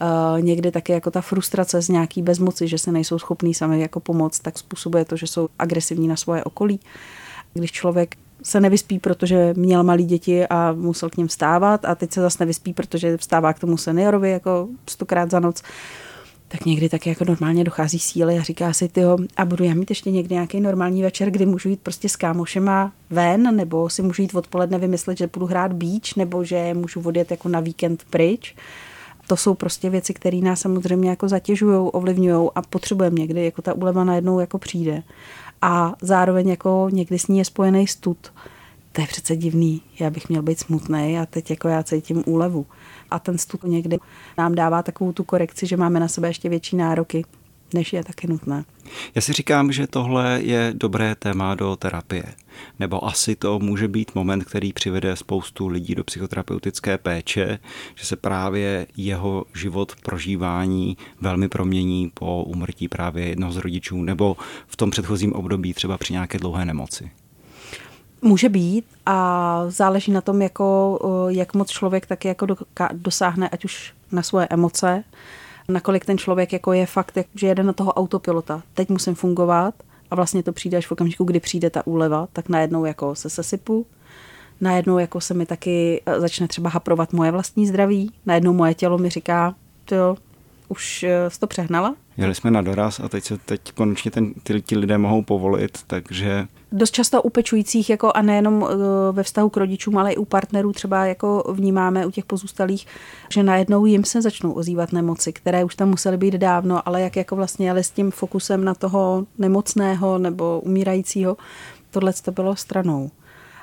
Uh, 0.00 0.42
někdy 0.42 0.70
taky 0.70 0.92
jako 0.92 1.10
ta 1.10 1.20
frustrace 1.20 1.82
z 1.82 1.88
nějaký 1.88 2.22
bezmoci, 2.22 2.68
že 2.68 2.78
se 2.78 2.92
nejsou 2.92 3.18
schopní 3.18 3.54
sami 3.54 3.80
jako 3.80 4.00
pomoct, 4.00 4.38
tak 4.38 4.58
způsobuje 4.58 5.04
to, 5.04 5.16
že 5.16 5.26
jsou 5.26 5.48
agresivní 5.58 6.08
na 6.08 6.16
svoje 6.16 6.44
okolí. 6.44 6.80
Když 7.54 7.72
člověk 7.72 8.16
se 8.42 8.60
nevyspí, 8.60 8.98
protože 8.98 9.54
měl 9.56 9.82
malý 9.82 10.04
děti 10.04 10.46
a 10.46 10.72
musel 10.72 11.10
k 11.10 11.16
ním 11.16 11.28
vstávat 11.28 11.84
a 11.84 11.94
teď 11.94 12.12
se 12.12 12.20
zase 12.20 12.36
nevyspí, 12.40 12.72
protože 12.74 13.16
vstává 13.16 13.52
k 13.52 13.58
tomu 13.58 13.76
seniorovi 13.76 14.30
jako 14.30 14.68
stokrát 14.86 15.30
za 15.30 15.40
noc, 15.40 15.62
tak 16.48 16.64
někdy 16.64 16.88
taky 16.88 17.08
jako 17.08 17.24
normálně 17.24 17.64
dochází 17.64 17.98
síly 17.98 18.38
a 18.38 18.42
říká 18.42 18.72
si, 18.72 18.88
tyjo, 18.88 19.18
a 19.36 19.44
budu 19.44 19.64
já 19.64 19.74
mít 19.74 19.90
ještě 19.90 20.10
někdy 20.10 20.34
nějaký 20.34 20.60
normální 20.60 21.02
večer, 21.02 21.30
kdy 21.30 21.46
můžu 21.46 21.68
jít 21.68 21.80
prostě 21.80 22.08
s 22.08 22.16
kámošema 22.16 22.92
ven, 23.10 23.56
nebo 23.56 23.88
si 23.88 24.02
můžu 24.02 24.22
jít 24.22 24.34
odpoledne 24.34 24.78
vymyslet, 24.78 25.18
že 25.18 25.26
budu 25.26 25.46
hrát 25.46 25.72
beach, 25.72 26.16
nebo 26.16 26.44
že 26.44 26.74
můžu 26.74 27.00
odjet 27.00 27.30
jako 27.30 27.48
na 27.48 27.60
víkend 27.60 28.04
pryč. 28.10 28.54
To 29.26 29.36
jsou 29.36 29.54
prostě 29.54 29.90
věci, 29.90 30.14
které 30.14 30.36
nás 30.36 30.60
samozřejmě 30.60 31.10
jako 31.10 31.28
zatěžují, 31.28 31.90
ovlivňují 31.92 32.50
a 32.54 32.62
potřebujeme 32.62 33.20
někdy, 33.20 33.44
jako 33.44 33.62
ta 33.62 33.74
úleva 33.74 34.04
najednou 34.04 34.40
jako 34.40 34.58
přijde. 34.58 35.02
A 35.62 35.94
zároveň 36.02 36.48
jako 36.48 36.88
někdy 36.92 37.18
s 37.18 37.26
ní 37.26 37.38
je 37.38 37.44
spojený 37.44 37.86
stud. 37.86 38.32
To 38.92 39.00
je 39.00 39.06
přece 39.06 39.36
divný, 39.36 39.82
já 40.00 40.10
bych 40.10 40.28
měl 40.28 40.42
být 40.42 40.58
smutný 40.58 41.18
a 41.18 41.26
teď 41.26 41.50
jako 41.50 41.68
já 41.68 41.82
cítím 41.82 42.22
úlevu 42.26 42.66
a 43.10 43.18
ten 43.18 43.38
stud 43.38 43.64
někdy 43.64 43.98
nám 44.38 44.54
dává 44.54 44.82
takovou 44.82 45.12
tu 45.12 45.24
korekci, 45.24 45.66
že 45.66 45.76
máme 45.76 46.00
na 46.00 46.08
sebe 46.08 46.28
ještě 46.28 46.48
větší 46.48 46.76
nároky, 46.76 47.24
než 47.74 47.92
je 47.92 48.04
taky 48.04 48.26
nutné. 48.26 48.64
Já 49.14 49.22
si 49.22 49.32
říkám, 49.32 49.72
že 49.72 49.86
tohle 49.86 50.40
je 50.42 50.72
dobré 50.76 51.14
téma 51.14 51.54
do 51.54 51.76
terapie. 51.76 52.24
Nebo 52.78 53.04
asi 53.04 53.36
to 53.36 53.58
může 53.58 53.88
být 53.88 54.14
moment, 54.14 54.44
který 54.44 54.72
přivede 54.72 55.16
spoustu 55.16 55.68
lidí 55.68 55.94
do 55.94 56.04
psychoterapeutické 56.04 56.98
péče, 56.98 57.58
že 57.94 58.06
se 58.06 58.16
právě 58.16 58.86
jeho 58.96 59.44
život 59.54 59.92
prožívání 60.02 60.96
velmi 61.20 61.48
promění 61.48 62.10
po 62.14 62.42
umrtí 62.42 62.88
právě 62.88 63.28
jednoho 63.28 63.52
z 63.52 63.56
rodičů 63.56 64.02
nebo 64.02 64.36
v 64.66 64.76
tom 64.76 64.90
předchozím 64.90 65.32
období 65.32 65.74
třeba 65.74 65.98
při 65.98 66.12
nějaké 66.12 66.38
dlouhé 66.38 66.64
nemoci. 66.64 67.10
Může 68.22 68.48
být 68.48 68.84
a 69.06 69.64
záleží 69.68 70.12
na 70.12 70.20
tom, 70.20 70.42
jako, 70.42 70.98
jak 71.28 71.54
moc 71.54 71.68
člověk 71.68 72.06
taky 72.06 72.28
jako 72.28 72.46
dosáhne, 72.92 73.48
ať 73.48 73.64
už 73.64 73.94
na 74.12 74.22
svoje 74.22 74.46
emoce, 74.50 75.04
nakolik 75.68 76.04
ten 76.04 76.18
člověk 76.18 76.52
jako 76.52 76.72
je 76.72 76.86
fakt, 76.86 77.18
že 77.34 77.46
jede 77.46 77.62
na 77.62 77.72
toho 77.72 77.92
autopilota. 77.92 78.62
Teď 78.74 78.88
musím 78.88 79.14
fungovat 79.14 79.74
a 80.10 80.14
vlastně 80.14 80.42
to 80.42 80.52
přijde 80.52 80.78
až 80.78 80.86
v 80.86 80.92
okamžiku, 80.92 81.24
kdy 81.24 81.40
přijde 81.40 81.70
ta 81.70 81.86
úleva, 81.86 82.28
tak 82.32 82.48
najednou 82.48 82.84
jako 82.84 83.14
se 83.14 83.30
sesypu, 83.30 83.86
najednou 84.60 84.98
jako 84.98 85.20
se 85.20 85.34
mi 85.34 85.46
taky 85.46 86.02
e, 86.06 86.20
začne 86.20 86.48
třeba 86.48 86.70
haprovat 86.70 87.12
moje 87.12 87.30
vlastní 87.30 87.66
zdraví, 87.66 88.12
najednou 88.26 88.52
moje 88.52 88.74
tělo 88.74 88.98
mi 88.98 89.10
říká, 89.10 89.54
jo, 89.90 90.16
už 90.68 91.02
e, 91.02 91.30
jsi 91.30 91.40
to 91.40 91.46
přehnala? 91.46 91.94
Jeli 92.16 92.34
jsme 92.34 92.50
na 92.50 92.62
doraz 92.62 93.00
a 93.00 93.08
teď 93.08 93.24
se 93.24 93.38
teď 93.38 93.72
konečně 93.72 94.10
ten, 94.10 94.34
ty, 94.42 94.62
ty 94.62 94.78
lidé 94.78 94.98
mohou 94.98 95.22
povolit, 95.22 95.78
takže 95.86 96.46
dost 96.72 96.90
často 96.90 97.22
u 97.22 97.30
pečujících 97.30 97.90
jako 97.90 98.12
a 98.14 98.22
nejenom 98.22 98.66
eh, 98.70 98.76
ve 99.12 99.22
vztahu 99.22 99.48
k 99.48 99.56
rodičům, 99.56 99.98
ale 99.98 100.12
i 100.12 100.16
u 100.16 100.24
partnerů 100.24 100.72
třeba 100.72 101.06
jako 101.06 101.52
vnímáme 101.54 102.06
u 102.06 102.10
těch 102.10 102.24
pozůstalých, 102.24 102.86
že 103.32 103.42
najednou 103.42 103.86
jim 103.86 104.04
se 104.04 104.22
začnou 104.22 104.52
ozývat 104.52 104.92
nemoci, 104.92 105.32
které 105.32 105.64
už 105.64 105.74
tam 105.74 105.88
musely 105.88 106.16
být 106.16 106.34
dávno, 106.34 106.88
ale 106.88 107.00
jak 107.00 107.16
jako 107.16 107.36
vlastně 107.36 107.66
jeli 107.66 107.84
s 107.84 107.90
tím 107.90 108.10
fokusem 108.10 108.64
na 108.64 108.74
toho 108.74 109.26
nemocného 109.38 110.18
nebo 110.18 110.60
umírajícího, 110.60 111.36
tohle 111.90 112.12
to 112.12 112.32
bylo 112.32 112.56
stranou. 112.56 113.10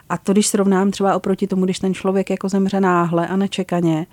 A 0.09 0.17
to, 0.17 0.31
když 0.31 0.47
srovnám 0.47 0.91
třeba 0.91 1.15
oproti 1.15 1.47
tomu, 1.47 1.65
když 1.65 1.79
ten 1.79 1.93
člověk 1.93 2.29
jako 2.29 2.49
zemře 2.49 2.79
náhle 2.79 3.27
a 3.27 3.35
nečekaně, 3.35 4.07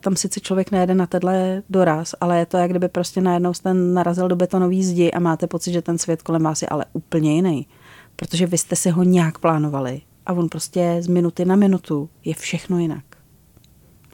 tam 0.00 0.16
sice 0.16 0.40
člověk 0.40 0.70
nejede 0.70 0.94
na 0.94 1.06
tenhle 1.06 1.62
doraz, 1.70 2.14
ale 2.20 2.38
je 2.38 2.46
to, 2.46 2.56
jak 2.56 2.70
kdyby 2.70 2.88
prostě 2.88 3.20
najednou 3.20 3.52
ten 3.62 3.94
narazil 3.94 4.28
do 4.28 4.36
betonové 4.36 4.82
zdi 4.82 5.10
a 5.10 5.18
máte 5.18 5.46
pocit, 5.46 5.72
že 5.72 5.82
ten 5.82 5.98
svět 5.98 6.22
kolem 6.22 6.42
vás 6.42 6.62
je 6.62 6.68
ale 6.68 6.84
úplně 6.92 7.34
jiný 7.34 7.66
protože 8.16 8.46
vy 8.46 8.58
jste 8.58 8.76
si 8.76 8.90
ho 8.90 9.02
nějak 9.02 9.38
plánovali 9.38 10.00
a 10.26 10.32
on 10.32 10.48
prostě 10.48 10.96
z 11.00 11.06
minuty 11.06 11.44
na 11.44 11.56
minutu 11.56 12.08
je 12.24 12.34
všechno 12.34 12.78
jinak. 12.78 13.04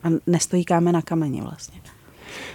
A 0.03 0.09
nestojí 0.27 0.65
káme 0.65 0.93
na 0.93 1.03
kameni 1.03 1.41
vlastně. 1.41 1.81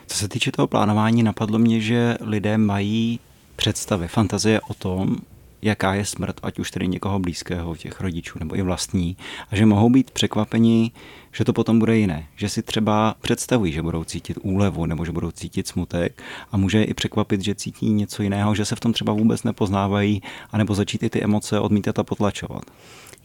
Co 0.08 0.18
se 0.18 0.28
týče 0.28 0.52
toho 0.52 0.68
plánování, 0.68 1.24
napadlo 1.24 1.60
mě, 1.60 1.82
že 1.82 2.18
lidé 2.22 2.58
mají 2.58 3.20
představy, 3.56 4.08
fantazie 4.08 4.62
o 4.62 4.74
tom, 4.74 5.18
jaká 5.62 5.94
je 5.94 6.06
smrt, 6.06 6.40
ať 6.44 6.60
už 6.60 6.72
tedy 6.72 6.88
někoho 6.88 7.20
blízkého, 7.20 7.76
těch 7.76 8.02
rodičů 8.02 8.40
nebo 8.40 8.56
i 8.56 8.62
vlastní, 8.62 9.18
a 9.52 9.56
že 9.56 9.66
mohou 9.66 9.90
být 9.90 10.12
překvapeni, 10.12 10.92
že 11.32 11.46
to 11.46 11.54
potom 11.54 11.80
bude 11.80 11.98
jiné. 11.98 12.28
Že 12.36 12.50
si 12.50 12.62
třeba 12.62 13.16
představují, 13.22 13.74
že 13.74 13.82
budou 13.82 14.04
cítit 14.04 14.38
úlevu 14.42 14.86
nebo 14.86 15.06
že 15.06 15.12
budou 15.12 15.32
cítit 15.32 15.68
smutek 15.68 16.22
a 16.52 16.58
může 16.58 16.84
i 16.84 16.94
překvapit, 16.94 17.42
že 17.42 17.56
cítí 17.56 17.90
něco 17.90 18.24
jiného, 18.24 18.56
že 18.56 18.66
se 18.66 18.76
v 18.76 18.80
tom 18.80 18.94
třeba 18.94 19.14
vůbec 19.14 19.44
nepoznávají, 19.44 20.22
anebo 20.52 20.76
začít 20.76 21.04
i 21.04 21.10
ty 21.10 21.24
emoce 21.24 21.60
odmítat 21.60 22.00
a 22.00 22.04
potlačovat. 22.04 22.64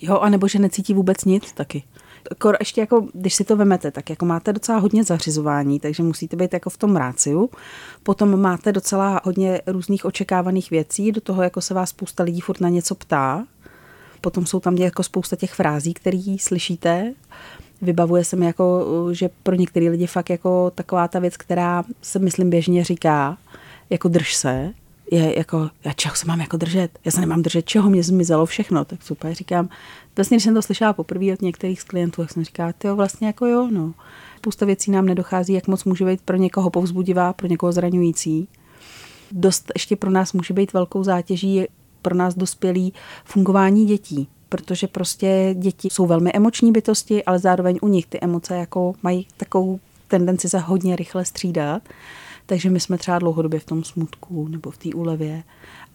Jo, 0.00 0.18
anebo 0.18 0.48
že 0.48 0.58
necítí 0.58 0.94
vůbec 0.94 1.24
nic 1.24 1.52
taky. 1.52 1.82
Kor, 2.38 2.56
ještě 2.60 2.80
jako, 2.80 3.08
když 3.12 3.34
si 3.34 3.44
to 3.44 3.56
vemete, 3.56 3.90
tak 3.90 4.10
jako 4.10 4.24
máte 4.24 4.52
docela 4.52 4.78
hodně 4.78 5.04
zařizování, 5.04 5.80
takže 5.80 6.02
musíte 6.02 6.36
být 6.36 6.52
jako 6.52 6.70
v 6.70 6.76
tom 6.76 6.96
ráciu. 6.96 7.50
Potom 8.02 8.40
máte 8.40 8.72
docela 8.72 9.20
hodně 9.24 9.62
různých 9.66 10.04
očekávaných 10.04 10.70
věcí, 10.70 11.12
do 11.12 11.20
toho 11.20 11.42
jako 11.42 11.60
se 11.60 11.74
vás 11.74 11.90
spousta 11.90 12.22
lidí 12.22 12.40
furt 12.40 12.60
na 12.60 12.68
něco 12.68 12.94
ptá. 12.94 13.44
Potom 14.20 14.46
jsou 14.46 14.60
tam 14.60 14.74
jako 14.74 15.02
spousta 15.02 15.36
těch 15.36 15.54
frází, 15.54 15.94
které 15.94 16.36
slyšíte. 16.38 17.14
Vybavuje 17.82 18.24
se 18.24 18.36
mi 18.36 18.46
jako, 18.46 18.86
že 19.12 19.30
pro 19.42 19.54
některé 19.54 19.88
lidi 19.88 20.06
fakt 20.06 20.30
jako 20.30 20.72
taková 20.74 21.08
ta 21.08 21.18
věc, 21.18 21.36
která 21.36 21.84
se 22.02 22.18
myslím 22.18 22.50
běžně 22.50 22.84
říká, 22.84 23.38
jako 23.90 24.08
drž 24.08 24.34
se, 24.34 24.72
je 25.12 25.38
jako, 25.38 25.70
já 25.84 25.92
čeho 25.92 26.14
se 26.14 26.26
mám 26.26 26.40
jako 26.40 26.56
držet? 26.56 26.98
Já 27.04 27.10
se 27.10 27.20
nemám 27.20 27.42
držet, 27.42 27.66
čeho 27.66 27.90
mě 27.90 28.02
zmizelo 28.02 28.46
všechno. 28.46 28.84
Tak 28.84 29.02
super, 29.02 29.34
říkám, 29.34 29.68
vlastně, 30.16 30.36
když 30.36 30.44
jsem 30.44 30.54
to 30.54 30.62
slyšela 30.62 30.92
poprvé 30.92 31.32
od 31.32 31.42
některých 31.42 31.80
z 31.80 31.84
klientů, 31.84 32.22
tak 32.22 32.30
jsem 32.30 32.44
říkala, 32.44 32.72
ty 32.72 32.88
vlastně 32.90 33.26
jako 33.26 33.46
jo, 33.46 33.68
no. 33.72 33.94
Spousta 34.36 34.66
věcí 34.66 34.90
nám 34.90 35.06
nedochází, 35.06 35.52
jak 35.52 35.66
moc 35.66 35.84
může 35.84 36.04
být 36.04 36.20
pro 36.20 36.36
někoho 36.36 36.70
povzbudivá, 36.70 37.32
pro 37.32 37.48
někoho 37.48 37.72
zraňující. 37.72 38.48
Dost 39.32 39.72
ještě 39.74 39.96
pro 39.96 40.10
nás 40.10 40.32
může 40.32 40.54
být 40.54 40.72
velkou 40.72 41.04
zátěží 41.04 41.66
pro 42.02 42.14
nás 42.14 42.34
dospělí 42.34 42.92
fungování 43.24 43.86
dětí, 43.86 44.28
protože 44.48 44.86
prostě 44.86 45.54
děti 45.58 45.88
jsou 45.90 46.06
velmi 46.06 46.30
emoční 46.34 46.72
bytosti, 46.72 47.24
ale 47.24 47.38
zároveň 47.38 47.78
u 47.82 47.88
nich 47.88 48.06
ty 48.06 48.18
emoce 48.20 48.56
jako 48.56 48.94
mají 49.02 49.26
takovou 49.36 49.80
tendenci 50.08 50.48
se 50.48 50.58
hodně 50.58 50.96
rychle 50.96 51.24
střídat. 51.24 51.82
Takže 52.46 52.70
my 52.70 52.80
jsme 52.80 52.98
třeba 52.98 53.18
dlouhodobě 53.18 53.60
v 53.60 53.64
tom 53.64 53.84
smutku 53.84 54.48
nebo 54.48 54.70
v 54.70 54.78
té 54.78 54.88
úlevě. 54.88 55.42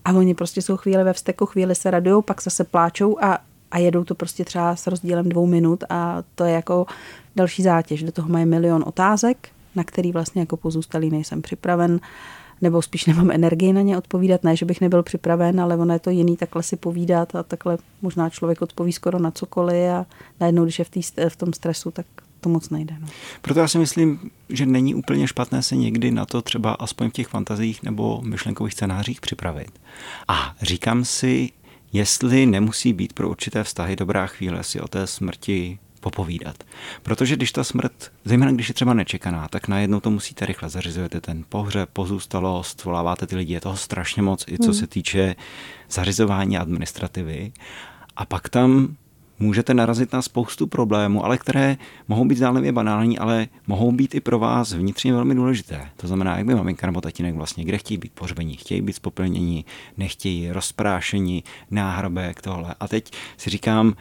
A 0.06 0.14
oni 0.14 0.34
prostě 0.34 0.62
jsou 0.62 0.78
chvíli 0.78 1.04
ve 1.04 1.14
vzteku, 1.14 1.46
chvíli 1.46 1.76
se 1.76 1.92
radují, 1.92 2.24
pak 2.24 2.42
zase 2.42 2.64
pláčou 2.64 3.18
a, 3.22 3.40
a 3.72 3.78
jedou 3.78 4.04
to 4.04 4.16
prostě 4.16 4.46
třeba 4.46 4.76
s 4.76 4.88
rozdílem 4.88 5.30
dvou 5.30 5.46
minut 5.46 5.84
a 5.90 6.24
to 6.36 6.44
je 6.44 6.54
jako 6.54 6.86
další 7.36 7.64
zátěž. 7.64 8.04
Do 8.04 8.12
toho 8.12 8.30
mají 8.30 8.46
milion 8.46 8.84
otázek, 8.88 9.50
na 9.76 9.84
který 9.84 10.12
vlastně 10.12 10.42
jako 10.42 10.58
pozůstalý 10.58 11.10
nejsem 11.10 11.42
připraven 11.42 12.00
nebo 12.62 12.82
spíš 12.82 13.06
nemám 13.06 13.32
energii 13.32 13.74
na 13.74 13.82
ně 13.82 13.98
odpovídat. 13.98 14.44
Ne, 14.44 14.56
že 14.56 14.66
bych 14.66 14.82
nebyl 14.82 15.04
připraven, 15.04 15.62
ale 15.62 15.78
ono 15.78 15.94
je 15.94 16.00
to 16.00 16.10
jiný 16.10 16.38
takhle 16.38 16.64
si 16.64 16.76
povídat 16.76 17.36
a 17.36 17.44
takhle 17.44 17.78
možná 18.02 18.30
člověk 18.30 18.62
odpoví 18.62 18.94
skoro 18.94 19.20
na 19.20 19.32
cokoliv 19.32 19.92
a 19.92 20.06
najednou, 20.40 20.64
když 20.64 20.80
je 20.80 20.86
v, 20.86 20.90
tý, 20.90 21.02
v 21.30 21.36
tom 21.36 21.54
stresu, 21.54 21.92
tak 21.92 22.06
to 22.42 22.50
moc 22.50 22.70
nejde. 22.70 22.96
No. 23.00 23.08
Proto 23.42 23.60
já 23.60 23.68
si 23.68 23.78
myslím, 23.78 24.32
že 24.50 24.66
není 24.66 24.96
úplně 24.96 25.28
špatné 25.28 25.64
se 25.64 25.76
někdy 25.76 26.12
na 26.12 26.26
to 26.26 26.42
třeba 26.42 26.74
aspoň 26.74 27.10
v 27.10 27.14
těch 27.14 27.28
fantazích 27.28 27.84
nebo 27.84 28.22
myšlenkových 28.22 28.74
scénářích 28.74 29.22
připravit. 29.22 29.72
A 30.28 30.56
říkám 30.62 31.06
si, 31.06 31.52
jestli 31.94 32.46
nemusí 32.46 32.94
být 32.94 33.14
pro 33.14 33.30
určité 33.30 33.64
vztahy 33.64 33.96
dobrá 33.96 34.28
chvíle 34.28 34.64
si 34.64 34.82
o 34.82 34.88
té 34.88 35.08
smrti 35.08 35.80
popovídat. 36.00 36.64
Protože 37.04 37.36
když 37.36 37.52
ta 37.52 37.64
smrt, 37.64 38.12
zejména 38.26 38.52
když 38.52 38.68
je 38.68 38.74
třeba 38.74 38.94
nečekaná, 38.94 39.48
tak 39.48 39.68
najednou 39.68 40.00
to 40.00 40.12
musíte 40.12 40.46
rychle 40.46 40.70
zařizujete 40.70 41.22
ten 41.22 41.46
pohřeb, 41.50 41.90
pozůstalost, 41.94 42.84
voláváte 42.84 43.28
ty 43.28 43.36
lidi, 43.36 43.54
je 43.54 43.62
toho 43.62 43.78
strašně 43.78 44.22
moc, 44.22 44.46
i 44.48 44.58
co 44.58 44.72
hmm. 44.72 44.74
se 44.74 44.88
týče 44.88 45.36
zařizování 45.90 46.58
administrativy. 46.58 47.52
A 48.16 48.26
pak 48.26 48.50
tam 48.50 48.96
můžete 49.40 49.74
narazit 49.74 50.14
na 50.14 50.22
spoustu 50.22 50.68
problémů, 50.68 51.26
ale 51.26 51.38
které 51.38 51.78
mohou 52.08 52.26
být 52.26 52.38
zdánlivě 52.38 52.72
banální, 52.72 53.20
ale 53.20 53.48
mohou 53.68 53.92
být 53.92 54.16
i 54.16 54.20
pro 54.20 54.40
vás 54.40 54.74
vnitřně 54.74 55.14
velmi 55.14 55.36
důležité. 55.36 55.90
To 55.98 56.08
znamená, 56.08 56.38
jak 56.38 56.46
by 56.46 56.56
maminka 56.56 56.88
nebo 56.88 57.02
tatínek 57.02 57.36
vlastně, 57.36 57.66
kde 57.66 57.78
chtějí 57.78 57.98
být 57.98 58.12
pohřbení, 58.12 58.56
chtějí 58.56 58.82
být 58.82 58.94
spopelnění, 58.94 59.66
nechtějí 59.98 60.52
rozprášení, 60.52 61.44
náhrobek, 61.72 62.42
tohle. 62.42 62.76
A 62.80 62.88
teď 62.88 63.12
si 63.38 63.50
říkám, 63.50 63.94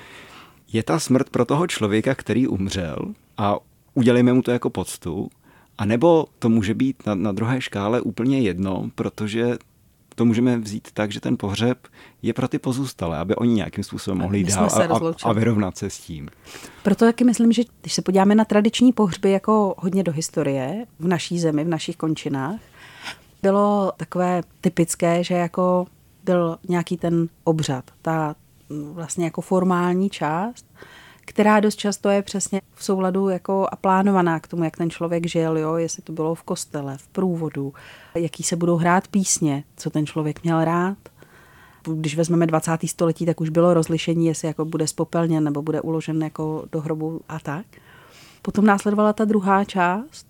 je 0.73 0.83
ta 0.83 0.99
smrt 0.99 1.31
pro 1.31 1.45
toho 1.45 1.66
člověka, 1.66 2.14
který 2.14 2.47
umřel 2.47 2.97
a 3.37 3.57
udělejme 3.95 4.33
mu 4.33 4.43
to 4.43 4.50
jako 4.50 4.71
poctu, 4.71 5.31
a 5.78 5.85
nebo 5.85 6.26
to 6.38 6.49
může 6.49 6.75
být 6.75 7.07
na, 7.07 7.14
na 7.14 7.33
druhé 7.33 7.61
škále 7.61 8.00
úplně 8.00 8.40
jedno, 8.40 8.90
protože 8.95 9.59
to 10.17 10.25
můžeme 10.25 10.59
vzít 10.59 10.89
tak, 10.93 11.13
že 11.13 11.21
ten 11.21 11.37
pohřeb 11.37 11.79
je 12.23 12.33
pro 12.33 12.49
ty 12.49 12.59
pozůstalé, 12.59 13.19
aby 13.19 13.37
oni 13.37 13.55
nějakým 13.55 13.85
způsobem 13.85 14.19
mohli 14.19 14.39
jít 14.39 14.49
dál 14.49 14.69
a, 14.73 14.97
a, 14.97 15.13
a 15.23 15.33
vyrovnat 15.33 15.77
se 15.77 15.91
s 15.91 15.99
tím. 15.99 16.29
Proto 16.83 17.05
taky 17.05 17.25
myslím, 17.25 17.53
že 17.53 17.63
když 17.81 17.93
se 17.93 18.03
podíváme 18.03 18.35
na 18.35 18.45
tradiční 18.45 18.93
pohřby 18.93 19.31
jako 19.31 19.75
hodně 19.79 20.03
do 20.03 20.13
historie 20.13 20.87
v 20.99 21.09
naší 21.09 21.39
zemi, 21.39 21.65
v 21.65 21.69
našich 21.69 21.97
končinách, 21.97 22.61
bylo 23.43 23.93
takové 23.97 24.43
typické, 24.61 25.25
že 25.25 25.35
jako 25.35 25.87
byl 26.25 26.59
nějaký 26.69 26.97
ten 26.97 27.29
obřad, 27.45 27.85
ta 28.03 28.35
vlastně 28.93 29.25
jako 29.25 29.41
formální 29.41 30.11
část, 30.11 30.67
která 31.28 31.61
dost 31.61 31.76
často 31.76 32.09
je 32.09 32.23
přesně 32.23 32.61
v 32.75 32.85
souladu 32.85 33.28
jako 33.28 33.66
a 33.73 33.76
plánovaná 33.76 34.40
k 34.40 34.49
tomu, 34.49 34.64
jak 34.64 34.76
ten 34.76 34.90
člověk 34.90 35.26
žil, 35.26 35.59
jo, 35.59 35.75
jestli 35.75 36.02
to 36.02 36.12
bylo 36.12 36.35
v 36.35 36.42
kostele, 36.42 36.99
v 36.99 37.09
průvodu, 37.09 37.75
jaký 38.14 38.42
se 38.42 38.56
budou 38.56 38.76
hrát 38.76 39.09
písně, 39.09 39.64
co 39.76 39.90
ten 39.90 40.06
člověk 40.06 40.42
měl 40.42 40.64
rád. 40.64 40.99
Když 41.95 42.16
vezmeme 42.16 42.47
20. 42.47 42.78
století, 42.87 43.26
tak 43.26 43.40
už 43.40 43.49
bylo 43.49 43.75
rozlišení, 43.75 44.26
jestli 44.26 44.49
jako 44.49 44.64
bude 44.64 44.87
spopelněn 44.87 45.45
nebo 45.45 45.62
bude 45.62 45.80
uložen 45.80 46.23
jako 46.23 46.64
do 46.73 46.80
hrobu 46.80 47.21
a 47.28 47.38
tak. 47.38 47.66
Potom 48.42 48.66
následovala 48.66 49.12
ta 49.12 49.25
druhá 49.25 49.64
část, 49.64 50.26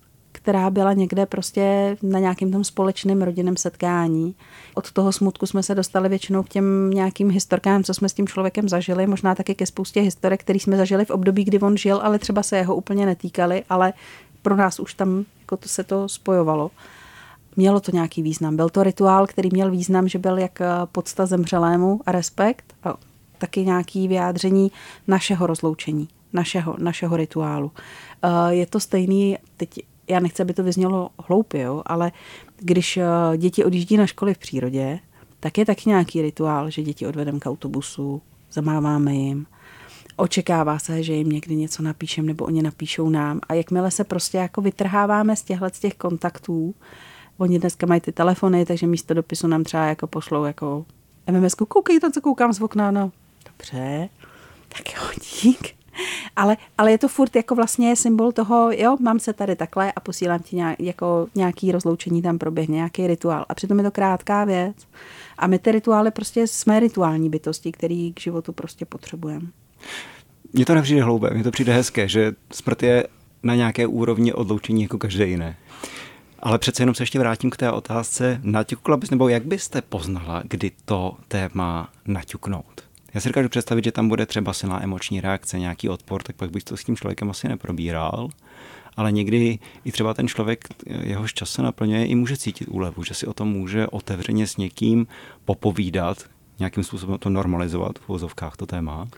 která 0.46 0.70
byla 0.70 0.92
někde 0.92 1.26
prostě 1.26 1.96
na 2.02 2.18
nějakém 2.18 2.52
tom 2.52 2.64
společném 2.64 3.22
rodinném 3.22 3.56
setkání. 3.56 4.34
Od 4.74 4.92
toho 4.92 5.12
smutku 5.12 5.46
jsme 5.46 5.62
se 5.62 5.74
dostali 5.74 6.08
většinou 6.08 6.42
k 6.42 6.48
těm 6.48 6.90
nějakým 6.90 7.30
historkám, 7.30 7.84
co 7.84 7.94
jsme 7.94 8.08
s 8.08 8.14
tím 8.14 8.26
člověkem 8.26 8.68
zažili, 8.68 9.06
možná 9.06 9.34
taky 9.34 9.54
ke 9.54 9.66
spoustě 9.66 10.00
historek, 10.00 10.40
který 10.40 10.60
jsme 10.60 10.76
zažili 10.76 11.04
v 11.04 11.10
období, 11.10 11.44
kdy 11.44 11.60
on 11.60 11.76
žil, 11.76 12.00
ale 12.02 12.18
třeba 12.18 12.42
se 12.42 12.56
jeho 12.56 12.76
úplně 12.76 13.06
netýkali, 13.06 13.64
ale 13.68 13.92
pro 14.42 14.56
nás 14.56 14.80
už 14.80 14.94
tam 14.94 15.24
jako 15.40 15.56
to 15.56 15.68
se 15.68 15.84
to 15.84 16.08
spojovalo. 16.08 16.70
Mělo 17.56 17.80
to 17.80 17.90
nějaký 17.90 18.22
význam. 18.22 18.56
Byl 18.56 18.68
to 18.68 18.82
rituál, 18.82 19.26
který 19.26 19.48
měl 19.52 19.70
význam, 19.70 20.08
že 20.08 20.18
byl 20.18 20.38
jak 20.38 20.58
podsta 20.92 21.26
zemřelému 21.26 22.00
a 22.06 22.12
respekt 22.12 22.74
a 22.84 22.94
taky 23.38 23.64
nějaký 23.64 24.08
vyjádření 24.08 24.72
našeho 25.06 25.46
rozloučení, 25.46 26.08
našeho, 26.32 26.76
našeho 26.78 27.16
rituálu. 27.16 27.72
Je 28.48 28.66
to 28.66 28.80
stejný, 28.80 29.38
teď 29.56 29.68
já 30.08 30.20
nechci, 30.20 30.42
aby 30.42 30.54
to 30.54 30.62
vyznělo 30.62 31.10
hloupě, 31.28 31.60
jo, 31.60 31.82
ale 31.86 32.12
když 32.56 32.96
eh, 32.96 33.04
děti 33.36 33.64
odjíždí 33.64 33.96
na 33.96 34.06
školy 34.06 34.34
v 34.34 34.38
přírodě, 34.38 34.98
tak 35.40 35.58
je 35.58 35.66
taky 35.66 35.88
nějaký 35.88 36.22
rituál, 36.22 36.70
že 36.70 36.82
děti 36.82 37.06
odvedeme 37.06 37.38
k 37.38 37.46
autobusu, 37.46 38.22
zamáváme 38.52 39.14
jim, 39.14 39.46
očekává 40.16 40.78
se, 40.78 41.02
že 41.02 41.12
jim 41.12 41.28
někdy 41.28 41.56
něco 41.56 41.82
napíšem 41.82 42.26
nebo 42.26 42.44
oni 42.44 42.62
napíšou 42.62 43.08
nám. 43.08 43.40
A 43.48 43.54
jakmile 43.54 43.90
se 43.90 44.04
prostě 44.04 44.38
jako 44.38 44.60
vytrháváme 44.60 45.36
z 45.36 45.42
těchhle 45.42 45.70
z 45.70 45.78
těch 45.78 45.94
kontaktů, 45.94 46.74
oni 47.38 47.58
dneska 47.58 47.86
mají 47.86 48.00
ty 48.00 48.12
telefony, 48.12 48.66
takže 48.66 48.86
místo 48.86 49.14
dopisu 49.14 49.46
nám 49.46 49.64
třeba 49.64 49.84
jako 49.84 50.06
pošlou 50.06 50.44
jako 50.44 50.86
MMS, 51.30 51.54
koukej 51.54 52.00
to, 52.00 52.10
co 52.10 52.20
koukám 52.20 52.52
z 52.52 52.60
okna, 52.60 52.90
no. 52.90 53.12
Dobře, 53.46 54.08
tak 54.68 54.94
jo, 54.94 55.02
dík 55.42 55.75
ale, 56.36 56.56
ale 56.78 56.90
je 56.90 56.98
to 56.98 57.08
furt 57.08 57.36
jako 57.36 57.54
vlastně 57.54 57.96
symbol 57.96 58.32
toho, 58.32 58.70
jo, 58.72 58.96
mám 59.00 59.18
se 59.18 59.32
tady 59.32 59.56
takhle 59.56 59.92
a 59.92 60.00
posílám 60.00 60.40
ti 60.40 60.56
nějak, 60.56 60.80
jako 60.80 61.26
nějaký 61.34 61.72
rozloučení 61.72 62.22
tam 62.22 62.38
proběhne, 62.38 62.74
nějaký 62.76 63.06
rituál. 63.06 63.44
A 63.48 63.54
přitom 63.54 63.78
je 63.78 63.84
to 63.84 63.90
krátká 63.90 64.44
věc. 64.44 64.76
A 65.38 65.46
my 65.46 65.58
ty 65.58 65.72
rituály 65.72 66.10
prostě 66.10 66.46
jsme 66.46 66.80
rituální 66.80 67.30
bytosti, 67.30 67.72
který 67.72 68.12
k 68.12 68.20
životu 68.20 68.52
prostě 68.52 68.84
potřebujeme. 68.84 69.46
Mně 70.52 70.64
to 70.64 70.74
nepřijde 70.74 71.02
hloubé, 71.02 71.30
mně 71.30 71.44
to 71.44 71.50
přijde 71.50 71.72
hezké, 71.72 72.08
že 72.08 72.32
smrt 72.52 72.82
je 72.82 73.06
na 73.42 73.54
nějaké 73.54 73.86
úrovni 73.86 74.32
odloučení 74.32 74.82
jako 74.82 74.98
každé 74.98 75.26
jiné. 75.26 75.56
Ale 76.40 76.58
přece 76.58 76.82
jenom 76.82 76.94
se 76.94 77.02
ještě 77.02 77.18
vrátím 77.18 77.50
k 77.50 77.56
té 77.56 77.70
otázce, 77.72 78.40
naťukla 78.42 78.96
bys, 78.96 79.10
nebo 79.10 79.28
jak 79.28 79.44
byste 79.44 79.82
poznala, 79.82 80.42
kdy 80.44 80.70
to 80.84 81.16
téma 81.28 81.90
naťuknout? 82.06 82.85
Já 83.16 83.20
si 83.20 83.28
dokážu 83.28 83.48
představit, 83.48 83.84
že 83.84 83.92
tam 83.92 84.08
bude 84.08 84.26
třeba 84.26 84.52
silná 84.52 84.82
emoční 84.82 85.20
reakce, 85.20 85.58
nějaký 85.58 85.88
odpor, 85.88 86.22
tak 86.22 86.36
pak 86.36 86.50
bych 86.50 86.64
to 86.64 86.76
s 86.76 86.84
tím 86.84 86.96
člověkem 86.96 87.30
asi 87.30 87.48
neprobíral. 87.48 88.28
Ale 88.96 89.12
někdy 89.12 89.58
i 89.84 89.92
třeba 89.92 90.14
ten 90.14 90.28
člověk, 90.28 90.68
jehož 90.86 91.34
čas 91.34 91.50
se 91.50 91.62
naplňuje, 91.62 92.06
i 92.06 92.14
může 92.14 92.36
cítit 92.36 92.68
úlevu, 92.68 93.04
že 93.04 93.14
si 93.14 93.26
o 93.26 93.32
tom 93.32 93.48
může 93.48 93.86
otevřeně 93.86 94.46
s 94.46 94.56
někým 94.56 95.06
popovídat, 95.44 96.18
nějakým 96.58 96.84
způsobem 96.84 97.18
to 97.18 97.30
normalizovat 97.30 97.98
v 97.98 98.08
vozovkách 98.08 98.56
to 98.56 98.66
téma. 98.66 99.08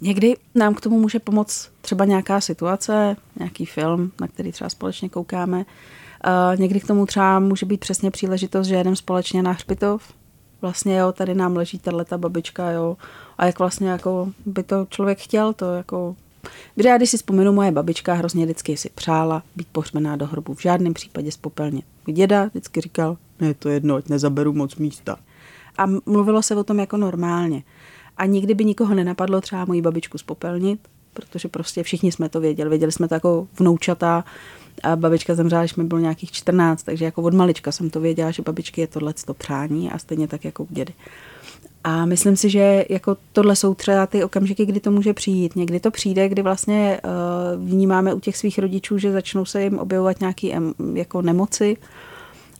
Někdy 0.00 0.36
nám 0.54 0.74
k 0.74 0.80
tomu 0.80 1.00
může 1.00 1.18
pomoct 1.18 1.70
třeba 1.80 2.04
nějaká 2.04 2.40
situace, 2.40 3.16
nějaký 3.38 3.66
film, 3.66 4.12
na 4.20 4.28
který 4.28 4.52
třeba 4.52 4.70
společně 4.70 5.08
koukáme. 5.08 5.58
Uh, 5.58 6.60
někdy 6.60 6.80
k 6.80 6.86
tomu 6.86 7.06
třeba 7.06 7.38
může 7.40 7.66
být 7.66 7.80
přesně 7.80 8.10
příležitost, 8.10 8.66
že 8.66 8.74
jedeme 8.74 8.96
společně 8.96 9.42
na 9.42 9.52
hřbitov, 9.52 10.17
vlastně 10.62 10.98
jo, 10.98 11.12
tady 11.12 11.34
nám 11.34 11.56
leží 11.56 11.78
tato 11.78 12.18
babička, 12.18 12.70
jo, 12.70 12.96
a 13.38 13.46
jak 13.46 13.58
vlastně 13.58 13.88
jako 13.88 14.32
by 14.46 14.62
to 14.62 14.86
člověk 14.90 15.18
chtěl, 15.18 15.52
to 15.52 15.74
jako 15.74 16.16
Protože 16.74 16.88
já 16.88 16.96
když 16.96 17.10
si 17.10 17.16
vzpomenu, 17.16 17.52
moje 17.52 17.72
babička 17.72 18.14
hrozně 18.14 18.44
vždycky 18.44 18.76
si 18.76 18.90
přála 18.94 19.42
být 19.56 19.68
pohřbená 19.72 20.16
do 20.16 20.26
hrobu, 20.26 20.54
v 20.54 20.62
žádném 20.62 20.94
případě 20.94 21.32
spopelně. 21.32 21.82
Děda 22.06 22.44
vždycky 22.44 22.80
říkal, 22.80 23.16
ne, 23.40 23.54
to 23.54 23.68
jedno, 23.68 23.94
ať 23.94 24.08
nezaberu 24.08 24.52
moc 24.52 24.76
místa. 24.76 25.16
A 25.78 25.86
mluvilo 26.06 26.42
se 26.42 26.56
o 26.56 26.64
tom 26.64 26.78
jako 26.78 26.96
normálně. 26.96 27.62
A 28.16 28.26
nikdy 28.26 28.54
by 28.54 28.64
nikoho 28.64 28.94
nenapadlo 28.94 29.40
třeba 29.40 29.64
moji 29.64 29.82
babičku 29.82 30.18
spopelnit, 30.18 30.80
protože 31.12 31.48
prostě 31.48 31.82
všichni 31.82 32.12
jsme 32.12 32.28
to 32.28 32.40
věděli. 32.40 32.70
Věděli 32.70 32.92
jsme 32.92 33.08
to 33.08 33.14
jako 33.14 33.48
vnoučata, 33.58 34.24
a 34.82 34.96
babička 34.96 35.34
zemřela, 35.34 35.62
když 35.62 35.74
mi 35.74 35.84
bylo 35.84 36.00
nějakých 36.00 36.32
14, 36.32 36.82
takže 36.82 37.04
jako 37.04 37.22
od 37.22 37.34
malička 37.34 37.72
jsem 37.72 37.90
to 37.90 38.00
věděla, 38.00 38.30
že 38.30 38.42
babičky 38.42 38.80
je 38.80 38.86
tohle 38.86 39.14
to 39.24 39.34
přání 39.34 39.90
a 39.90 39.98
stejně 39.98 40.28
tak 40.28 40.44
jako 40.44 40.64
u 40.64 40.68
dědy. 40.70 40.92
A 41.84 42.04
myslím 42.04 42.36
si, 42.36 42.50
že 42.50 42.84
jako 42.88 43.16
tohle 43.32 43.56
jsou 43.56 43.74
třeba 43.74 44.06
ty 44.06 44.24
okamžiky, 44.24 44.66
kdy 44.66 44.80
to 44.80 44.90
může 44.90 45.14
přijít. 45.14 45.56
Někdy 45.56 45.80
to 45.80 45.90
přijde, 45.90 46.28
kdy 46.28 46.42
vlastně 46.42 47.00
uh, 47.04 47.68
vnímáme 47.68 48.14
u 48.14 48.20
těch 48.20 48.36
svých 48.36 48.58
rodičů, 48.58 48.98
že 48.98 49.12
začnou 49.12 49.44
se 49.44 49.62
jim 49.62 49.78
objevovat 49.78 50.20
nějaké 50.20 50.48
jako 50.94 51.22
nemoci 51.22 51.76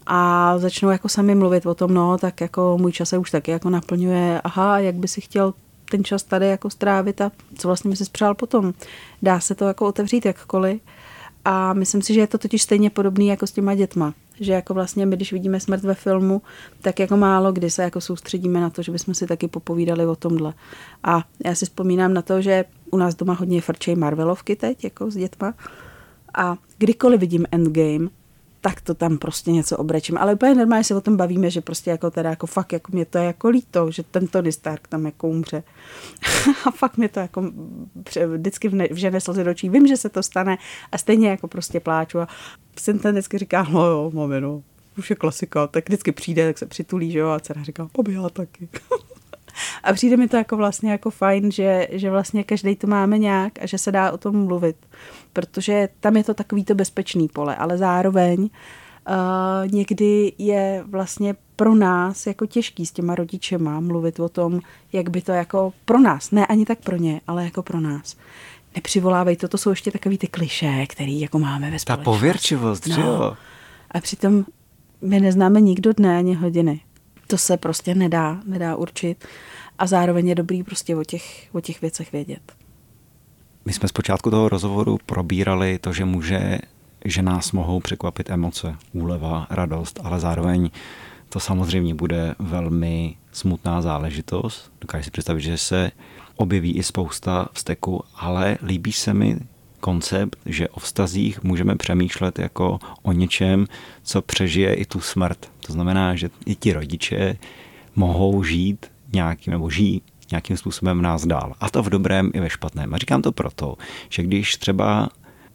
a 0.07 0.55
začnou 0.59 0.91
jako 0.91 1.09
sami 1.09 1.35
mluvit 1.35 1.67
o 1.67 1.75
tom, 1.75 1.95
no, 1.95 2.19
tak 2.19 2.41
jako 2.41 2.79
můj 2.81 2.93
čas 2.93 3.09
se 3.09 3.19
už 3.19 3.31
taky 3.31 3.51
jako 3.51 3.71
naplňuje, 3.71 4.41
aha, 4.45 4.79
jak 4.79 4.95
by 4.95 5.09
si 5.09 5.21
chtěl 5.21 5.55
ten 5.91 6.05
čas 6.05 6.23
tady 6.23 6.49
jako 6.49 6.71
strávit 6.71 7.21
a 7.21 7.33
co 7.59 7.69
vlastně 7.69 7.91
mi 7.91 7.97
si 7.97 8.05
spřál 8.05 8.35
potom. 8.35 8.73
Dá 9.23 9.41
se 9.41 9.55
to 9.55 9.65
jako 9.65 9.87
otevřít 9.87 10.27
jakkoliv. 10.27 10.81
A 11.51 11.73
myslím 11.73 12.03
si, 12.03 12.15
že 12.15 12.21
je 12.21 12.27
to 12.27 12.39
totiž 12.39 12.63
stejně 12.63 12.91
podobný 12.91 13.27
jako 13.27 13.47
s 13.47 13.53
těma 13.53 13.75
dětma. 13.75 14.15
Že 14.41 14.53
jako 14.53 14.75
vlastně 14.75 15.07
my, 15.07 15.17
když 15.17 15.33
vidíme 15.33 15.61
smrt 15.61 15.83
ve 15.83 15.95
filmu, 15.95 16.43
tak 16.83 17.01
jako 17.01 17.17
málo 17.17 17.53
kdy 17.53 17.71
se 17.71 17.83
jako 17.83 18.01
soustředíme 18.01 18.61
na 18.61 18.71
to, 18.71 18.83
že 18.83 18.93
bychom 18.93 19.15
si 19.15 19.27
taky 19.27 19.49
popovídali 19.49 20.07
o 20.07 20.17
tomhle. 20.17 20.55
A 21.03 21.25
já 21.45 21.55
si 21.55 21.65
vzpomínám 21.65 22.15
na 22.15 22.23
to, 22.23 22.43
že 22.43 22.65
u 22.91 22.97
nás 22.97 23.15
doma 23.15 23.35
hodně 23.35 23.61
frčej 23.61 23.97
Marvelovky 23.97 24.57
teď, 24.57 24.85
jako 24.85 25.11
s 25.11 25.17
dětma. 25.17 25.55
A 26.35 26.57
kdykoliv 26.79 27.21
vidím 27.21 27.47
Endgame, 27.51 28.09
tak 28.61 28.81
to 28.81 28.95
tam 28.95 29.19
prostě 29.19 29.53
něco 29.53 29.77
obrečím. 29.77 30.19
Ale 30.19 30.35
úplně 30.35 30.55
normálně 30.55 30.85
se 30.85 30.95
o 30.95 31.01
tom 31.01 31.17
bavíme, 31.17 31.51
že 31.51 31.61
prostě 31.61 31.91
jako 31.91 32.11
teda 32.11 32.31
jako 32.31 32.47
fakt 32.47 32.73
jako 32.73 32.93
mě 32.93 33.05
to 33.05 33.19
je 33.19 33.25
jako 33.25 33.49
líto, 33.49 33.91
že 33.91 34.03
ten 34.03 34.27
Tony 34.27 34.53
Stark 34.53 34.89
tam 34.89 35.07
jako 35.07 35.29
umře. 35.29 35.63
a 36.67 36.71
fakt 36.71 36.97
mě 36.97 37.09
to 37.09 37.21
jako 37.21 37.53
vždycky 38.35 38.69
vžene 38.69 39.21
slzy 39.21 39.45
do 39.45 39.51
očí. 39.51 39.69
Vím, 39.69 39.87
že 39.87 39.97
se 39.97 40.09
to 40.09 40.23
stane 40.23 40.59
a 40.93 40.99
stejně 40.99 41.29
jako 41.29 41.49
prostě 41.49 41.81
pláču 41.81 42.21
a 42.21 42.29
syn 42.79 42.99
ten 42.99 43.15
vždycky 43.15 43.39
říká, 43.39 43.67
no 43.71 43.87
jo, 43.87 44.11
mami, 44.15 44.41
no, 44.41 44.63
už 44.99 45.11
je 45.11 45.17
klasika, 45.17 45.67
tak 45.67 45.89
vždycky 45.89 46.13
přijde, 46.13 46.47
tak 46.47 46.59
se 46.59 46.67
přitulí, 46.67 47.11
že 47.11 47.19
jo, 47.19 47.29
a 47.29 47.41
dcera 47.41 47.63
říká, 47.63 47.89
poběhla 47.93 48.29
taky. 48.29 48.69
A 49.83 49.93
přijde 49.93 50.17
mi 50.17 50.29
to 50.29 50.37
jako 50.37 50.57
vlastně 50.57 50.91
jako 50.91 51.11
fajn, 51.11 51.51
že, 51.51 51.89
že 51.91 52.11
vlastně 52.11 52.45
každý 52.45 52.77
to 52.77 52.87
máme 52.87 53.19
nějak 53.19 53.53
a 53.63 53.67
že 53.67 53.79
se 53.79 53.93
dá 53.93 54.13
o 54.13 54.19
tom 54.19 54.47
mluvit. 54.47 54.77
Protože 55.33 55.89
tam 56.01 56.17
je 56.17 56.25
to 56.25 56.35
takový 56.35 56.65
to 56.65 56.75
bezpečný 56.75 57.29
pole, 57.29 57.57
ale 57.57 57.79
zároveň 57.79 58.41
uh, 58.41 58.49
někdy 59.73 60.33
je 60.39 60.85
vlastně 60.87 61.35
pro 61.57 61.75
nás 61.75 62.27
jako 62.27 62.47
těžký 62.47 62.87
s 62.87 62.93
těma 62.93 63.15
rodičema 63.15 63.81
mluvit 63.81 64.21
o 64.21 64.29
tom, 64.29 64.61
jak 64.93 65.11
by 65.11 65.23
to 65.23 65.33
jako 65.33 65.73
pro 65.85 65.99
nás, 65.99 66.31
ne 66.31 66.47
ani 66.47 66.67
tak 66.67 66.79
pro 66.79 66.97
ně, 66.97 67.21
ale 67.27 67.45
jako 67.45 67.63
pro 67.63 67.81
nás. 67.81 68.17
Nepřivolávej 68.75 69.37
to, 69.37 69.49
to 69.49 69.59
jsou 69.59 69.71
ještě 69.71 69.91
takový 69.91 70.19
ty 70.19 70.27
kliše, 70.27 70.87
který 70.87 71.21
jako 71.21 71.39
máme 71.39 71.71
ve 71.71 71.79
společnosti. 71.79 72.05
Ta 72.05 72.11
pověrčivost, 72.11 72.87
no. 72.87 72.97
jo. 72.97 73.37
A 73.91 74.01
přitom 74.01 74.45
my 75.03 75.21
neznáme 75.21 75.61
nikdo 75.61 75.93
dne 75.93 76.19
ani 76.19 76.35
hodiny. 76.35 76.81
To 77.27 77.39
se 77.39 77.57
prostě 77.57 77.95
nedá, 77.95 78.41
nedá 78.45 78.77
určit 78.77 79.25
a 79.79 79.87
zároveň 79.87 80.29
je 80.29 80.35
dobrý 80.35 80.63
prostě 80.63 80.97
o 80.97 81.05
těch, 81.05 81.49
o 81.53 81.61
těch 81.61 81.81
věcech 81.81 82.13
vědět. 82.13 82.53
My 83.65 83.73
jsme 83.73 83.89
zpočátku 83.89 84.31
toho 84.31 84.49
rozhovoru 84.49 84.99
probírali 85.07 85.79
to, 85.79 85.93
že 85.93 86.05
může, 86.05 86.59
že 87.05 87.23
nás 87.23 87.53
mohou 87.53 87.81
překvapit 87.81 88.31
emoce, 88.31 88.77
úleva, 88.93 89.47
radost, 89.51 90.01
ale 90.05 90.21
zároveň 90.21 90.71
to 91.29 91.41
samozřejmě 91.41 91.95
bude 91.95 92.35
velmi 92.39 93.17
smutná 93.33 93.83
záležitost. 93.83 94.73
Dokážu 94.81 95.05
si 95.05 95.11
představit, 95.11 95.41
že 95.41 95.59
se 95.59 95.91
objeví 96.37 96.77
i 96.77 96.83
spousta 96.83 97.49
vzteku, 97.53 98.03
ale 98.15 98.59
líbí 98.63 98.93
se 98.93 99.15
mi 99.15 99.39
koncept, 99.81 100.37
že 100.47 100.69
o 100.69 100.81
vztazích 100.81 101.43
můžeme 101.43 101.77
přemýšlet 101.77 102.39
jako 102.39 102.79
o 103.03 103.13
něčem, 103.13 103.67
co 104.03 104.23
přežije 104.23 104.75
i 104.75 104.85
tu 104.85 105.01
smrt. 105.01 105.51
To 105.67 105.73
znamená, 105.73 106.15
že 106.15 106.31
i 106.47 106.55
ti 106.55 106.73
rodiče 106.73 107.37
mohou 107.97 108.43
žít 108.43 108.87
nějakým, 109.13 109.51
nebo 109.51 109.71
žijí 109.71 110.03
nějakým 110.31 110.57
způsobem 110.57 111.03
nás 111.03 111.27
dál. 111.27 111.55
A 111.61 111.71
to 111.71 111.83
v 111.83 111.91
dobrém 111.91 112.31
i 112.35 112.41
ve 112.41 112.51
špatném. 112.51 112.95
A 112.95 112.99
říkám 112.99 113.23
to 113.23 113.33
proto, 113.33 113.75
že 114.09 114.23
když 114.23 114.57
třeba 114.57 115.09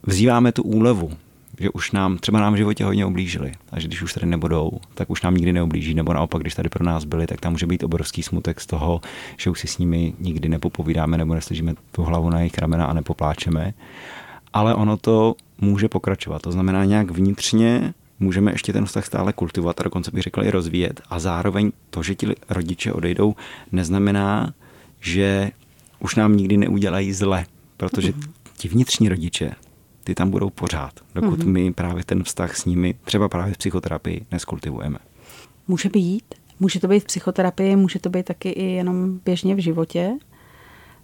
vzýváme 0.04 0.52
tu 0.52 0.64
úlevu, 0.64 1.12
že 1.60 1.70
už 1.70 1.92
nám, 1.92 2.18
třeba 2.18 2.40
nám 2.40 2.54
v 2.54 2.58
životě 2.58 2.86
hodně 2.86 3.06
oblížili 3.06 3.52
a 3.72 3.80
že 3.80 3.88
když 3.88 4.02
už 4.02 4.14
tady 4.14 4.26
nebudou, 4.26 4.72
tak 4.94 5.10
už 5.10 5.22
nám 5.22 5.36
nikdy 5.36 5.54
neoblíží, 5.54 5.94
nebo 5.94 6.14
naopak, 6.14 6.42
když 6.42 6.56
tady 6.56 6.70
pro 6.70 6.86
nás 6.86 7.04
byli, 7.04 7.28
tak 7.28 7.42
tam 7.42 7.52
může 7.52 7.68
být 7.68 7.84
obrovský 7.84 8.24
smutek 8.24 8.62
z 8.62 8.66
toho, 8.66 9.02
že 9.38 9.50
už 9.50 9.60
si 9.60 9.68
s 9.68 9.78
nimi 9.78 10.14
nikdy 10.20 10.50
nepopovídáme 10.50 11.18
nebo 11.18 11.34
neslyšíme 11.36 11.74
tu 11.92 12.04
hlavu 12.04 12.30
na 12.30 12.40
jejich 12.40 12.58
ramena 12.58 12.86
a 12.86 12.94
nepopláčeme. 12.94 13.74
Ale 14.54 14.76
ono 14.76 14.98
to 14.98 15.36
může 15.62 15.90
pokračovat. 15.90 16.42
To 16.42 16.52
znamená 16.52 16.86
nějak 16.86 17.12
vnitřně 17.12 17.94
můžeme 18.24 18.52
ještě 18.52 18.74
ten 18.74 18.86
vztah 18.86 19.06
stále 19.06 19.34
kultivovat 19.34 19.80
a 19.80 19.84
dokonce 19.84 20.12
bych 20.12 20.24
řekl 20.24 20.44
i 20.44 20.52
rozvíjet. 20.52 21.02
A 21.10 21.20
zároveň 21.20 21.72
to, 21.90 22.04
že 22.04 22.16
ti 22.16 22.28
rodiče 22.50 22.94
odejdou, 22.94 23.36
neznamená, 23.72 24.54
že 25.00 25.52
už 26.00 26.16
nám 26.16 26.38
nikdy 26.38 26.58
neudělají 26.58 27.14
zle, 27.14 27.46
protože 27.78 28.12
mhm. 28.12 28.34
ti 28.58 28.68
vnitřní 28.68 29.10
rodiče, 29.10 29.52
ty 30.04 30.16
tam 30.16 30.30
budou 30.30 30.50
pořád, 30.50 30.94
dokud 31.16 31.40
mm-hmm. 31.40 31.52
my 31.52 31.74
právě 31.74 32.04
ten 32.04 32.24
vztah 32.24 32.58
s 32.58 32.66
nimi, 32.66 32.96
třeba 33.04 33.30
právě 33.30 33.54
v 33.54 33.58
psychoterapii, 33.58 34.26
neskultivujeme. 34.32 35.00
Může 35.68 35.90
být. 35.90 36.36
Může 36.60 36.80
to 36.80 36.88
být 36.88 37.00
v 37.00 37.06
psychoterapii, 37.06 37.76
může 37.76 38.00
to 38.00 38.10
být 38.10 38.26
taky 38.26 38.50
i 38.50 38.64
jenom 38.64 39.20
běžně 39.26 39.56
v 39.56 39.60
životě. 39.60 40.18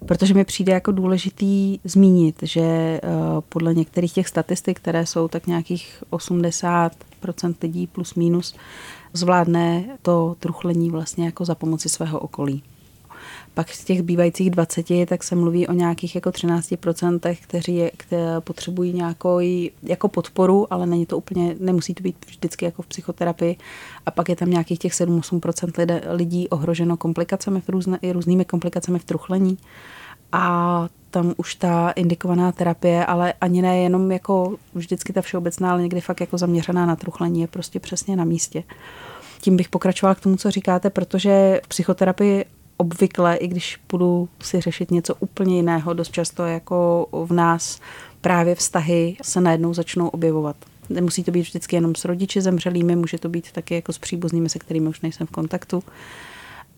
Protože 0.05 0.33
mi 0.33 0.45
přijde 0.45 0.73
jako 0.73 0.91
důležitý 0.91 1.79
zmínit, 1.83 2.35
že 2.41 2.61
eh, 2.61 2.99
podle 3.49 3.73
některých 3.73 4.13
těch 4.13 4.27
statistik, 4.27 4.79
které 4.79 5.05
jsou 5.05 5.27
tak 5.27 5.47
nějakých 5.47 6.03
80% 6.11 6.89
lidí 7.61 7.87
plus 7.87 8.15
minus, 8.15 8.55
zvládne 9.13 9.97
to 10.01 10.35
truchlení 10.39 10.91
vlastně 10.91 11.25
jako 11.25 11.45
za 11.45 11.55
pomoci 11.55 11.89
svého 11.89 12.19
okolí. 12.19 12.63
Pak 13.53 13.69
z 13.69 13.83
těch 13.83 14.01
bývajících 14.01 14.49
20, 14.49 14.85
tak 15.05 15.23
se 15.23 15.35
mluví 15.35 15.67
o 15.67 15.73
nějakých 15.73 16.15
jako 16.15 16.29
13%, 16.29 17.37
kteří, 17.41 17.75
je, 17.75 17.91
kteří 17.97 18.21
potřebují 18.39 18.93
nějakou 18.93 19.39
jako 19.83 20.07
podporu, 20.07 20.73
ale 20.73 20.85
není 20.85 21.05
to 21.05 21.17
úplně, 21.17 21.55
nemusí 21.59 21.93
to 21.93 22.03
být 22.03 22.15
vždycky 22.27 22.65
jako 22.65 22.81
v 22.81 22.87
psychoterapii. 22.87 23.55
A 24.05 24.11
pak 24.11 24.29
je 24.29 24.35
tam 24.35 24.49
nějakých 24.49 24.79
těch 24.79 24.93
7-8% 24.93 26.01
lidí 26.09 26.49
ohroženo 26.49 26.97
komplikacemi, 26.97 27.61
v 27.61 27.69
různými 28.11 28.45
komplikacemi 28.45 28.99
v 28.99 29.03
truchlení. 29.05 29.57
A 30.31 30.87
tam 31.11 31.33
už 31.37 31.55
ta 31.55 31.91
indikovaná 31.91 32.51
terapie, 32.51 33.05
ale 33.05 33.33
ani 33.41 33.61
ne 33.61 33.79
jenom 33.79 34.11
jako 34.11 34.55
vždycky 34.73 35.13
ta 35.13 35.21
všeobecná, 35.21 35.71
ale 35.71 35.81
někdy 35.81 36.01
fakt 36.01 36.21
jako 36.21 36.37
zaměřená 36.37 36.85
na 36.85 36.95
truchlení 36.95 37.41
je 37.41 37.47
prostě 37.47 37.79
přesně 37.79 38.15
na 38.15 38.23
místě. 38.23 38.63
Tím 39.41 39.57
bych 39.57 39.69
pokračovala 39.69 40.15
k 40.15 40.19
tomu, 40.19 40.37
co 40.37 40.51
říkáte, 40.51 40.89
protože 40.89 41.61
v 41.65 41.67
psychoterapii 41.67 42.45
obvykle, 42.79 43.35
i 43.35 43.47
když 43.47 43.79
budu 43.89 44.29
si 44.41 44.61
řešit 44.61 44.91
něco 44.91 45.15
úplně 45.19 45.55
jiného, 45.55 45.93
dost 45.93 46.11
často 46.11 46.45
jako 46.45 47.07
v 47.11 47.33
nás 47.33 47.79
právě 48.21 48.55
vztahy 48.55 49.17
se 49.21 49.41
najednou 49.41 49.73
začnou 49.73 50.07
objevovat. 50.07 50.55
Nemusí 50.89 51.23
to 51.23 51.31
být 51.31 51.41
vždycky 51.41 51.75
jenom 51.75 51.95
s 51.95 52.05
rodiči 52.05 52.41
zemřelými, 52.41 52.95
může 52.95 53.17
to 53.17 53.29
být 53.29 53.51
taky 53.51 53.75
jako 53.75 53.93
s 53.93 53.97
příbuznými, 53.97 54.49
se 54.49 54.59
kterými 54.59 54.89
už 54.89 55.01
nejsem 55.01 55.27
v 55.27 55.31
kontaktu. 55.31 55.83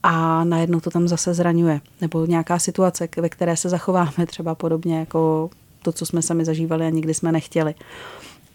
A 0.04 0.44
najednou 0.44 0.80
to 0.80 0.90
tam 0.90 1.08
zase 1.08 1.34
zraňuje. 1.34 1.82
Nebo 2.02 2.26
nějaká 2.26 2.60
situace, 2.60 3.08
ve 3.18 3.30
které 3.30 3.58
se 3.58 3.70
zachováme 3.70 4.26
třeba 4.28 4.56
podobně 4.56 5.00
jako 5.00 5.50
to, 5.82 5.92
co 5.92 6.06
jsme 6.06 6.22
sami 6.22 6.46
zažívali 6.46 6.86
a 6.86 6.90
nikdy 6.90 7.14
jsme 7.14 7.32
nechtěli. 7.32 7.76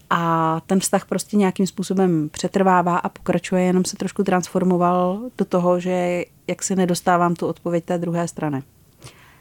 A 0.09 0.61
ten 0.65 0.79
vztah 0.79 1.05
prostě 1.05 1.37
nějakým 1.37 1.67
způsobem 1.67 2.29
přetrvává 2.29 2.97
a 2.97 3.09
pokračuje, 3.09 3.63
jenom 3.63 3.85
se 3.85 3.97
trošku 3.97 4.23
transformoval 4.23 5.19
do 5.37 5.45
toho, 5.45 5.79
že 5.79 6.23
jak 6.47 6.63
si 6.63 6.75
nedostávám 6.75 7.35
tu 7.35 7.47
odpověď 7.47 7.85
té 7.85 7.97
druhé 7.97 8.27
strany. 8.27 8.63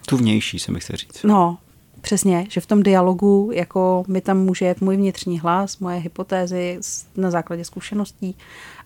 Tu 0.07 0.16
vnější, 0.16 0.59
se 0.59 0.72
mi 0.72 0.81
chce 0.81 0.96
říct. 0.96 1.22
No, 1.24 1.59
přesně, 2.00 2.46
že 2.50 2.61
v 2.61 2.66
tom 2.66 2.83
dialogu 2.83 3.50
jako 3.55 4.05
mi 4.09 4.20
tam 4.20 4.38
může 4.38 4.64
jet 4.64 4.81
můj 4.81 4.96
vnitřní 4.96 5.38
hlas, 5.38 5.79
moje 5.79 5.98
hypotézy 5.98 6.81
na 7.16 7.31
základě 7.31 7.64
zkušeností, 7.64 8.37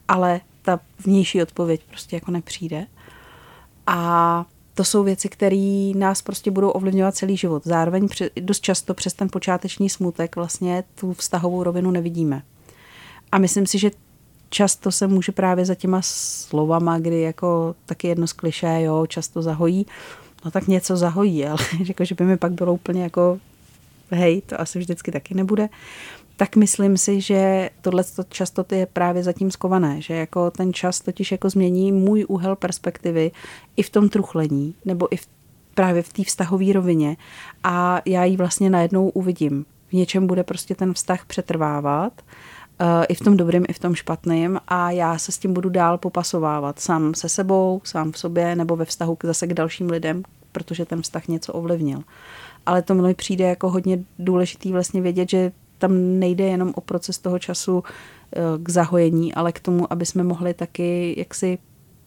ale 0.08 0.40
ta 0.62 0.80
vnější 1.04 1.42
odpověď 1.42 1.80
prostě 1.88 2.16
jako 2.16 2.30
nepřijde. 2.30 2.86
A 3.86 4.44
to 4.80 4.84
jsou 4.84 5.02
věci, 5.02 5.28
které 5.28 5.92
nás 5.96 6.22
prostě 6.22 6.50
budou 6.50 6.70
ovlivňovat 6.70 7.14
celý 7.14 7.36
život. 7.36 7.62
Zároveň 7.64 8.08
dost 8.40 8.60
často 8.60 8.94
přes 8.94 9.12
ten 9.12 9.28
počáteční 9.28 9.90
smutek 9.90 10.36
vlastně 10.36 10.84
tu 10.94 11.12
vztahovou 11.12 11.62
rovinu 11.62 11.90
nevidíme. 11.90 12.42
A 13.32 13.38
myslím 13.38 13.66
si, 13.66 13.78
že 13.78 13.90
často 14.50 14.92
se 14.92 15.06
může 15.06 15.32
právě 15.32 15.64
za 15.64 15.74
těma 15.74 16.00
slovama, 16.02 16.98
kdy 16.98 17.20
jako 17.20 17.74
taky 17.86 18.08
jedno 18.08 18.26
z 18.26 18.32
kliše, 18.32 18.78
jo, 18.80 19.06
často 19.06 19.42
zahojí, 19.42 19.86
no 20.44 20.50
tak 20.50 20.68
něco 20.68 20.96
zahojí, 20.96 21.46
ale 21.46 21.58
jako, 21.88 22.04
že 22.04 22.14
by 22.14 22.24
mi 22.24 22.36
pak 22.36 22.52
bylo 22.52 22.74
úplně 22.74 23.02
jako 23.02 23.38
hej, 24.10 24.40
to 24.40 24.60
asi 24.60 24.78
vždycky 24.78 25.12
taky 25.12 25.34
nebude 25.34 25.68
tak 26.40 26.57
myslím 26.57 26.96
si, 26.96 27.20
že 27.20 27.70
tohle 27.81 28.05
často 28.29 28.64
je 28.72 28.87
právě 28.87 29.22
zatím 29.22 29.50
skované, 29.50 30.00
že 30.00 30.14
jako 30.14 30.50
ten 30.50 30.72
čas 30.72 31.00
totiž 31.00 31.33
jako 31.33 31.50
změní 31.50 31.92
můj 31.92 32.24
úhel 32.29 32.57
perspektivy 32.57 33.31
i 33.76 33.83
v 33.83 33.90
tom 33.90 34.09
truchlení, 34.09 34.74
nebo 34.85 35.14
i 35.14 35.16
v, 35.16 35.29
právě 35.74 36.03
v 36.03 36.12
té 36.12 36.24
vztahové 36.24 36.72
rovině 36.72 37.16
a 37.64 38.03
já 38.05 38.24
ji 38.24 38.37
vlastně 38.37 38.70
najednou 38.70 39.09
uvidím. 39.09 39.66
V 39.88 39.92
něčem 39.92 40.26
bude 40.26 40.42
prostě 40.42 40.74
ten 40.74 40.94
vztah 40.94 41.24
přetrvávat 41.24 42.22
i 43.09 43.14
v 43.14 43.20
tom 43.20 43.37
dobrým, 43.37 43.64
i 43.68 43.72
v 43.72 43.79
tom 43.79 43.94
špatným 43.94 44.61
a 44.68 44.90
já 44.90 45.18
se 45.18 45.33
s 45.33 45.38
tím 45.38 45.53
budu 45.53 45.68
dál 45.68 45.98
popasovávat 45.98 46.81
sám 46.81 47.14
se 47.14 47.29
sebou, 47.29 47.81
sám 47.85 48.12
v 48.12 48.18
sobě 48.18 48.57
nebo 48.57 48.76
ve 48.76 48.85
vztahu 48.85 49.18
zase 49.22 49.46
k 49.46 49.55
dalším 49.55 49.90
lidem, 49.90 50.22
protože 50.53 50.85
ten 50.85 51.03
vztah 51.03 51.29
něco 51.29 51.53
ovlivnil. 51.53 52.03
Ale 52.66 52.83
to 52.83 52.94
mi 52.94 53.14
přijde 53.14 53.44
jako 53.44 53.70
hodně 53.70 53.98
důležitý 54.18 54.72
vlastně 54.72 55.00
vědět, 55.00 55.31
že 55.31 55.53
tam 55.80 56.18
nejde 56.18 56.44
jenom 56.44 56.72
o 56.74 56.80
proces 56.80 57.18
toho 57.18 57.38
času 57.38 57.82
eh, 57.84 58.40
k 58.62 58.68
zahojení, 58.68 59.34
ale 59.34 59.52
k 59.52 59.60
tomu, 59.60 59.92
aby 59.92 60.06
jsme 60.06 60.22
mohli 60.22 60.54
taky 60.54 61.14
jaksi 61.18 61.58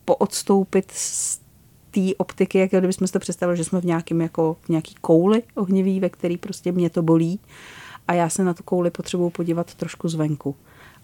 poodstoupit 0.05 0.91
z 0.91 1.39
té 1.91 2.15
optiky, 2.17 2.57
jak 2.57 2.69
kdybychom 2.69 3.07
si 3.07 3.13
to 3.13 3.19
představili, 3.19 3.57
že 3.57 3.63
jsme 3.63 3.81
v 3.81 3.85
nějakém 3.85 4.21
jako 4.21 4.57
v 4.61 4.69
nějaký 4.69 4.95
kouli 5.01 5.43
ohnivý, 5.55 5.99
ve 5.99 6.09
který 6.09 6.37
prostě 6.37 6.71
mě 6.71 6.89
to 6.89 7.01
bolí 7.01 7.39
a 8.07 8.13
já 8.13 8.29
se 8.29 8.43
na 8.43 8.53
tu 8.53 8.63
kouli 8.63 8.91
potřebuji 8.91 9.29
podívat 9.29 9.73
trošku 9.73 10.09
zvenku. 10.09 10.55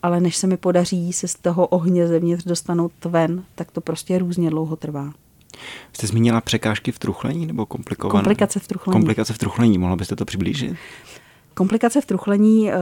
Ale 0.04 0.20
než 0.20 0.36
se 0.38 0.48
mi 0.48 0.58
podaří 0.58 1.14
se 1.14 1.28
z 1.28 1.36
toho 1.36 1.68
ohně 1.68 2.08
zevnitř 2.08 2.44
dostanout 2.44 2.92
ven, 3.06 3.44
tak 3.56 3.72
to 3.72 3.82
prostě 3.82 4.20
různě 4.20 4.50
dlouho 4.50 4.76
trvá. 4.76 5.14
Jste 5.94 6.08
zmínila 6.08 6.42
překážky 6.42 6.92
v 6.92 7.00
truchlení 7.00 7.46
nebo 7.46 7.66
komplikované? 7.66 8.20
Komplikace 8.20 8.60
v 8.60 8.68
truchlení. 8.68 8.94
Komplikace 8.94 9.34
v 9.34 9.38
truchlení, 9.38 9.78
mohla 9.78 9.96
byste 9.96 10.16
to 10.16 10.26
přiblížit? 10.26 10.78
Komplikace 11.60 12.02
v 12.02 12.06
truchlení, 12.06 12.72
eh, 12.72 12.76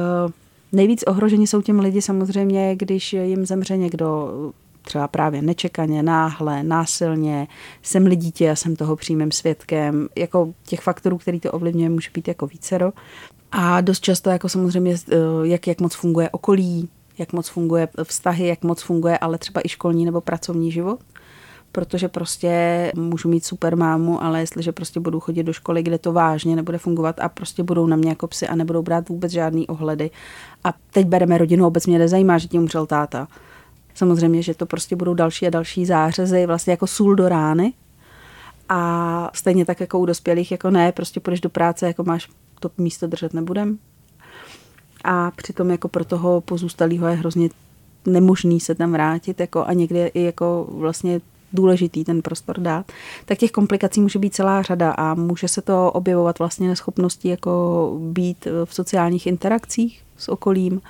nejvíc 0.72 1.04
ohrožení 1.08 1.48
jsou 1.48 1.62
těm 1.62 1.80
lidi 1.80 2.02
samozřejmě, 2.02 2.76
když 2.76 3.13
jim 3.13 3.46
zemře 3.46 3.78
někdo 3.78 4.32
třeba 4.82 5.08
právě 5.08 5.42
nečekaně, 5.42 6.04
náhle, 6.04 6.63
násilně, 6.63 7.48
jsem 7.84 8.06
li 8.06 8.16
dítě 8.16 8.52
a 8.52 8.56
jsem 8.56 8.76
toho 8.76 8.96
přímým 8.96 9.32
svědkem. 9.32 10.10
Jako 10.16 10.54
těch 10.66 10.80
faktorů, 10.80 11.18
který 11.18 11.40
to 11.40 11.52
ovlivňuje, 11.52 11.90
může 11.90 12.10
být 12.13 12.28
jako 12.28 12.48
vícero. 12.48 12.94
A 13.52 13.82
dost 13.82 14.00
často 14.00 14.30
jako 14.30 14.50
samozřejmě, 14.50 14.96
eh, 15.12 15.16
jak, 15.44 15.68
jak 15.68 15.82
moc 15.82 15.96
funguje 15.96 16.30
okolí, 16.30 16.90
jak 17.18 17.34
moc 17.34 17.50
funguje 17.50 17.88
vztahy, 18.04 18.48
jak 18.48 18.63
moc 18.63 18.82
funguje 18.82 19.18
ale 19.18 19.38
třeba 19.38 19.62
i 19.66 19.70
školní 19.70 20.06
nebo 20.06 20.22
pracovní 20.22 20.72
život 20.72 21.00
protože 21.72 22.08
prostě 22.08 22.92
můžu 22.96 23.30
mít 23.30 23.46
super 23.46 23.78
mámu, 23.78 24.24
ale 24.24 24.40
jestliže 24.40 24.72
prostě 24.72 25.00
budu 25.00 25.20
chodit 25.20 25.44
do 25.44 25.54
školy, 25.54 25.84
kde 25.84 25.98
to 25.98 26.14
vážně 26.14 26.56
nebude 26.56 26.78
fungovat 26.78 27.20
a 27.20 27.30
prostě 27.30 27.64
budou 27.64 27.88
na 27.88 27.96
mě 27.96 28.10
jako 28.10 28.28
psy 28.28 28.48
a 28.48 28.56
nebudou 28.56 28.82
brát 28.82 29.10
vůbec 29.10 29.32
žádný 29.32 29.68
ohledy. 29.68 30.10
A 30.64 30.74
teď 30.92 31.08
bereme 31.08 31.38
rodinu, 31.38 31.64
vůbec 31.64 31.88
mě 31.88 32.00
nezajímá, 32.00 32.38
že 32.38 32.48
tím 32.48 32.62
umřel 32.62 32.86
táta. 32.86 33.28
Samozřejmě, 33.94 34.42
že 34.42 34.54
to 34.54 34.66
prostě 34.66 34.96
budou 34.96 35.14
další 35.14 35.48
a 35.48 35.50
další 35.50 35.86
zářezy, 35.86 36.46
vlastně 36.46 36.72
jako 36.72 36.88
sůl 36.88 37.16
do 37.16 37.30
rány. 37.30 37.74
A 38.70 39.32
stejně 39.34 39.66
tak 39.66 39.80
jako 39.80 40.00
u 40.00 40.06
dospělých, 40.06 40.52
jako 40.52 40.70
ne, 40.70 40.92
prostě 40.92 41.20
půjdeš 41.20 41.42
do 41.42 41.50
práce, 41.50 41.88
jako 41.88 42.04
máš 42.04 42.30
to 42.60 42.72
místo 42.78 43.08
držet 43.08 43.34
nebudem. 43.34 43.78
A 45.04 45.32
přitom 45.32 45.72
jako 45.72 45.88
pro 45.88 46.06
toho 46.06 46.42
pozůstalého 46.42 47.08
je 47.08 47.16
hrozně 47.16 47.50
nemožný 48.06 48.60
se 48.60 48.76
tam 48.76 48.92
vrátit 48.92 49.40
jako 49.40 49.66
a 49.66 49.74
někdy 49.74 50.12
i 50.14 50.24
jako 50.24 50.68
vlastně 50.70 51.22
důležitý 51.54 52.04
ten 52.04 52.22
prostor 52.22 52.60
dát, 52.60 52.92
tak 53.26 53.38
těch 53.38 53.52
komplikací 53.52 54.02
může 54.02 54.20
být 54.20 54.36
celá 54.36 54.62
řada 54.62 54.92
a 54.92 55.14
může 55.14 55.48
se 55.48 55.62
to 55.62 55.92
objevovat 55.92 56.40
vlastně 56.40 56.68
neschopností 56.68 57.28
jako 57.28 57.92
být 58.02 58.48
v 58.66 58.74
sociálních 58.74 59.28
interakcích 59.28 60.04
s 60.18 60.30
okolím, 60.30 60.82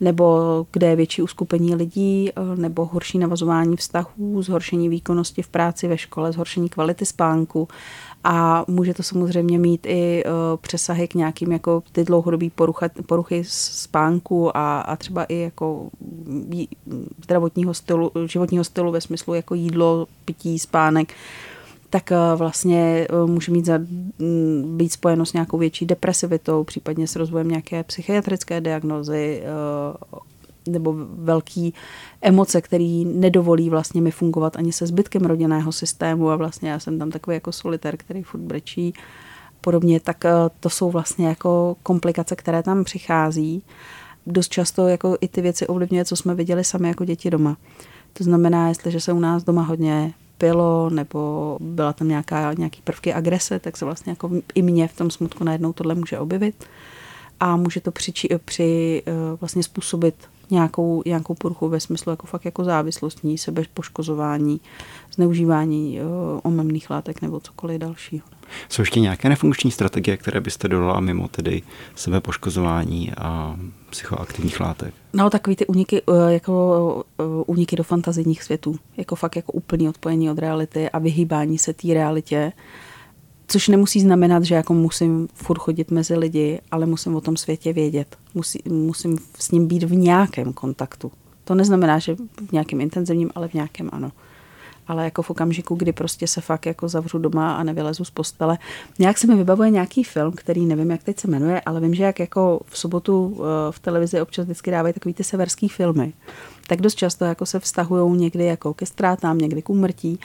nebo 0.00 0.66
kde 0.72 0.86
je 0.86 0.96
větší 0.96 1.22
uskupení 1.22 1.74
lidí, 1.74 2.30
nebo 2.54 2.84
horší 2.86 3.18
navazování 3.18 3.76
vztahů, 3.76 4.42
zhoršení 4.42 4.88
výkonnosti 4.88 5.42
v 5.42 5.48
práci 5.48 5.88
ve 5.88 5.98
škole, 5.98 6.32
zhoršení 6.32 6.68
kvality 6.68 7.06
spánku. 7.06 7.68
A 8.24 8.64
může 8.68 8.94
to 8.94 9.02
samozřejmě 9.02 9.58
mít 9.58 9.86
i 9.86 10.24
uh, 10.24 10.32
přesahy 10.60 11.08
k 11.08 11.14
nějakým 11.14 11.52
jako 11.52 11.82
ty 11.92 12.04
dlouhodobý 12.04 12.50
porucha, 12.50 12.88
poruchy 13.06 13.42
spánku 13.46 14.56
a, 14.56 14.80
a 14.80 14.96
třeba 14.96 15.24
i 15.24 15.36
jako 15.38 15.90
zdravotního 17.24 17.74
stylu, 17.74 18.12
životního 18.26 18.64
stylu 18.64 18.92
ve 18.92 19.00
smyslu 19.00 19.34
jako 19.34 19.54
jídlo, 19.54 20.06
pití, 20.24 20.58
spánek 20.58 21.14
tak 21.90 22.10
uh, 22.10 22.38
vlastně 22.38 23.08
uh, 23.24 23.30
může 23.30 23.52
mít 23.52 23.66
za, 23.66 23.78
um, 24.18 24.76
být 24.76 24.92
spojeno 24.92 25.26
s 25.26 25.32
nějakou 25.32 25.58
větší 25.58 25.86
depresivitou, 25.86 26.64
případně 26.64 27.06
s 27.06 27.16
rozvojem 27.16 27.48
nějaké 27.48 27.82
psychiatrické 27.84 28.60
diagnozy, 28.60 29.42
nebo 30.68 30.94
velký 31.08 31.74
emoce, 32.22 32.60
který 32.60 33.04
nedovolí 33.04 33.70
vlastně 33.70 34.02
mi 34.02 34.10
fungovat 34.10 34.56
ani 34.56 34.72
se 34.72 34.86
zbytkem 34.86 35.22
rodinného 35.22 35.72
systému 35.72 36.30
a 36.30 36.36
vlastně 36.36 36.70
já 36.70 36.78
jsem 36.78 36.98
tam 36.98 37.10
takový 37.10 37.34
jako 37.34 37.52
solitér, 37.52 37.96
který 37.96 38.22
furt 38.22 38.40
brečí 38.40 38.94
podobně, 39.60 40.00
tak 40.00 40.24
eh, 40.24 40.30
to 40.60 40.70
jsou 40.70 40.90
vlastně 40.90 41.26
jako 41.26 41.76
komplikace, 41.82 42.36
které 42.36 42.62
tam 42.62 42.84
přichází. 42.84 43.62
Dost 44.26 44.48
často 44.48 44.88
jako 44.88 45.16
i 45.20 45.28
ty 45.28 45.40
věci 45.40 45.66
ovlivňuje, 45.66 46.04
co 46.04 46.16
jsme 46.16 46.34
viděli 46.34 46.64
sami 46.64 46.88
jako 46.88 47.04
děti 47.04 47.30
doma. 47.30 47.56
To 48.12 48.24
znamená, 48.24 48.68
jestliže 48.68 49.00
se 49.00 49.12
u 49.12 49.18
nás 49.18 49.44
doma 49.44 49.62
hodně 49.62 50.14
pilo, 50.38 50.90
nebo 50.90 51.56
byla 51.60 51.92
tam 51.92 52.08
nějaká, 52.08 52.52
nějaký 52.52 52.80
prvky 52.84 53.12
agrese, 53.12 53.58
tak 53.58 53.76
se 53.76 53.84
vlastně 53.84 54.10
jako 54.10 54.30
i 54.54 54.62
mě 54.62 54.88
v 54.88 54.96
tom 54.96 55.10
smutku 55.10 55.44
najednou 55.44 55.72
tohle 55.72 55.94
může 55.94 56.18
objevit. 56.18 56.64
A 57.40 57.56
může 57.56 57.80
to 57.80 57.90
při, 57.90 58.12
při 58.44 59.02
eh, 59.06 59.12
vlastně 59.40 59.62
způsobit 59.62 60.14
nějakou, 60.50 61.02
nějakou 61.06 61.34
poruchu 61.34 61.68
ve 61.68 61.80
smyslu 61.80 62.10
jako 62.10 62.26
fakt 62.26 62.44
jako 62.44 62.64
závislostní, 62.64 63.38
sebepoškozování, 63.38 64.60
zneužívání 65.14 66.00
uh, 66.00 66.40
omemných 66.42 66.90
látek 66.90 67.22
nebo 67.22 67.40
cokoliv 67.40 67.80
dalšího. 67.80 68.26
Jsou 68.68 68.82
ještě 68.82 69.00
nějaké 69.00 69.28
nefunkční 69.28 69.70
strategie, 69.70 70.16
které 70.16 70.40
byste 70.40 70.68
dodala 70.68 71.00
mimo 71.00 71.28
tedy 71.28 71.62
sebepoškozování 71.94 73.12
a 73.18 73.56
psychoaktivních 73.90 74.60
látek? 74.60 74.94
No, 75.12 75.30
takový 75.30 75.56
ty 75.56 75.66
uniky, 75.66 76.02
uh, 76.02 76.28
jako 76.28 77.04
uh, 77.18 77.42
uniky 77.46 77.76
do 77.76 77.82
fantazijních 77.82 78.42
světů, 78.42 78.76
jako 78.96 79.16
fakt 79.16 79.36
jako 79.36 79.52
úplný 79.52 79.88
odpojení 79.88 80.30
od 80.30 80.38
reality 80.38 80.90
a 80.90 80.98
vyhýbání 80.98 81.58
se 81.58 81.72
té 81.72 81.94
realitě 81.94 82.52
Což 83.48 83.68
nemusí 83.68 84.00
znamenat, 84.00 84.44
že 84.44 84.54
jako 84.54 84.74
musím 84.74 85.28
furt 85.34 85.58
chodit 85.58 85.90
mezi 85.90 86.16
lidi, 86.16 86.60
ale 86.70 86.86
musím 86.86 87.16
o 87.16 87.20
tom 87.20 87.36
světě 87.36 87.72
vědět. 87.72 88.16
Musí, 88.34 88.62
musím 88.68 89.18
s 89.38 89.50
ním 89.50 89.66
být 89.66 89.82
v 89.82 89.94
nějakém 89.94 90.52
kontaktu. 90.52 91.12
To 91.44 91.54
neznamená, 91.54 91.98
že 91.98 92.16
v 92.48 92.52
nějakém 92.52 92.80
intenzivním, 92.80 93.30
ale 93.34 93.48
v 93.48 93.54
nějakém 93.54 93.90
ano. 93.92 94.12
Ale 94.88 95.04
jako 95.04 95.22
v 95.22 95.30
okamžiku, 95.30 95.74
kdy 95.74 95.92
prostě 95.92 96.26
se 96.26 96.40
fakt 96.40 96.66
jako 96.66 96.88
zavřu 96.88 97.18
doma 97.18 97.56
a 97.56 97.62
nevylezu 97.62 98.04
z 98.04 98.10
postele. 98.10 98.58
Nějak 98.98 99.18
se 99.18 99.26
mi 99.26 99.36
vybavuje 99.36 99.70
nějaký 99.70 100.04
film, 100.04 100.32
který 100.32 100.66
nevím, 100.66 100.90
jak 100.90 101.02
teď 101.02 101.20
se 101.20 101.28
jmenuje, 101.28 101.60
ale 101.60 101.80
vím, 101.80 101.94
že 101.94 102.02
jak 102.02 102.20
jako 102.20 102.60
v 102.66 102.78
sobotu 102.78 103.38
eh, 103.38 103.72
v 103.72 103.78
televizi 103.78 104.20
občas 104.20 104.44
vždycky 104.44 104.70
dávají 104.70 104.94
takový 104.94 105.14
ty 105.14 105.24
severský 105.24 105.68
filmy, 105.68 106.12
tak 106.66 106.80
dost 106.80 106.94
často 106.94 107.24
jako 107.24 107.46
se 107.46 107.60
vztahují 107.60 108.18
někdy 108.20 108.44
jako 108.44 108.74
ke 108.74 108.86
ztrátám, 108.86 109.38
někdy 109.38 109.62
k 109.62 109.70
úmrtí 109.70 110.18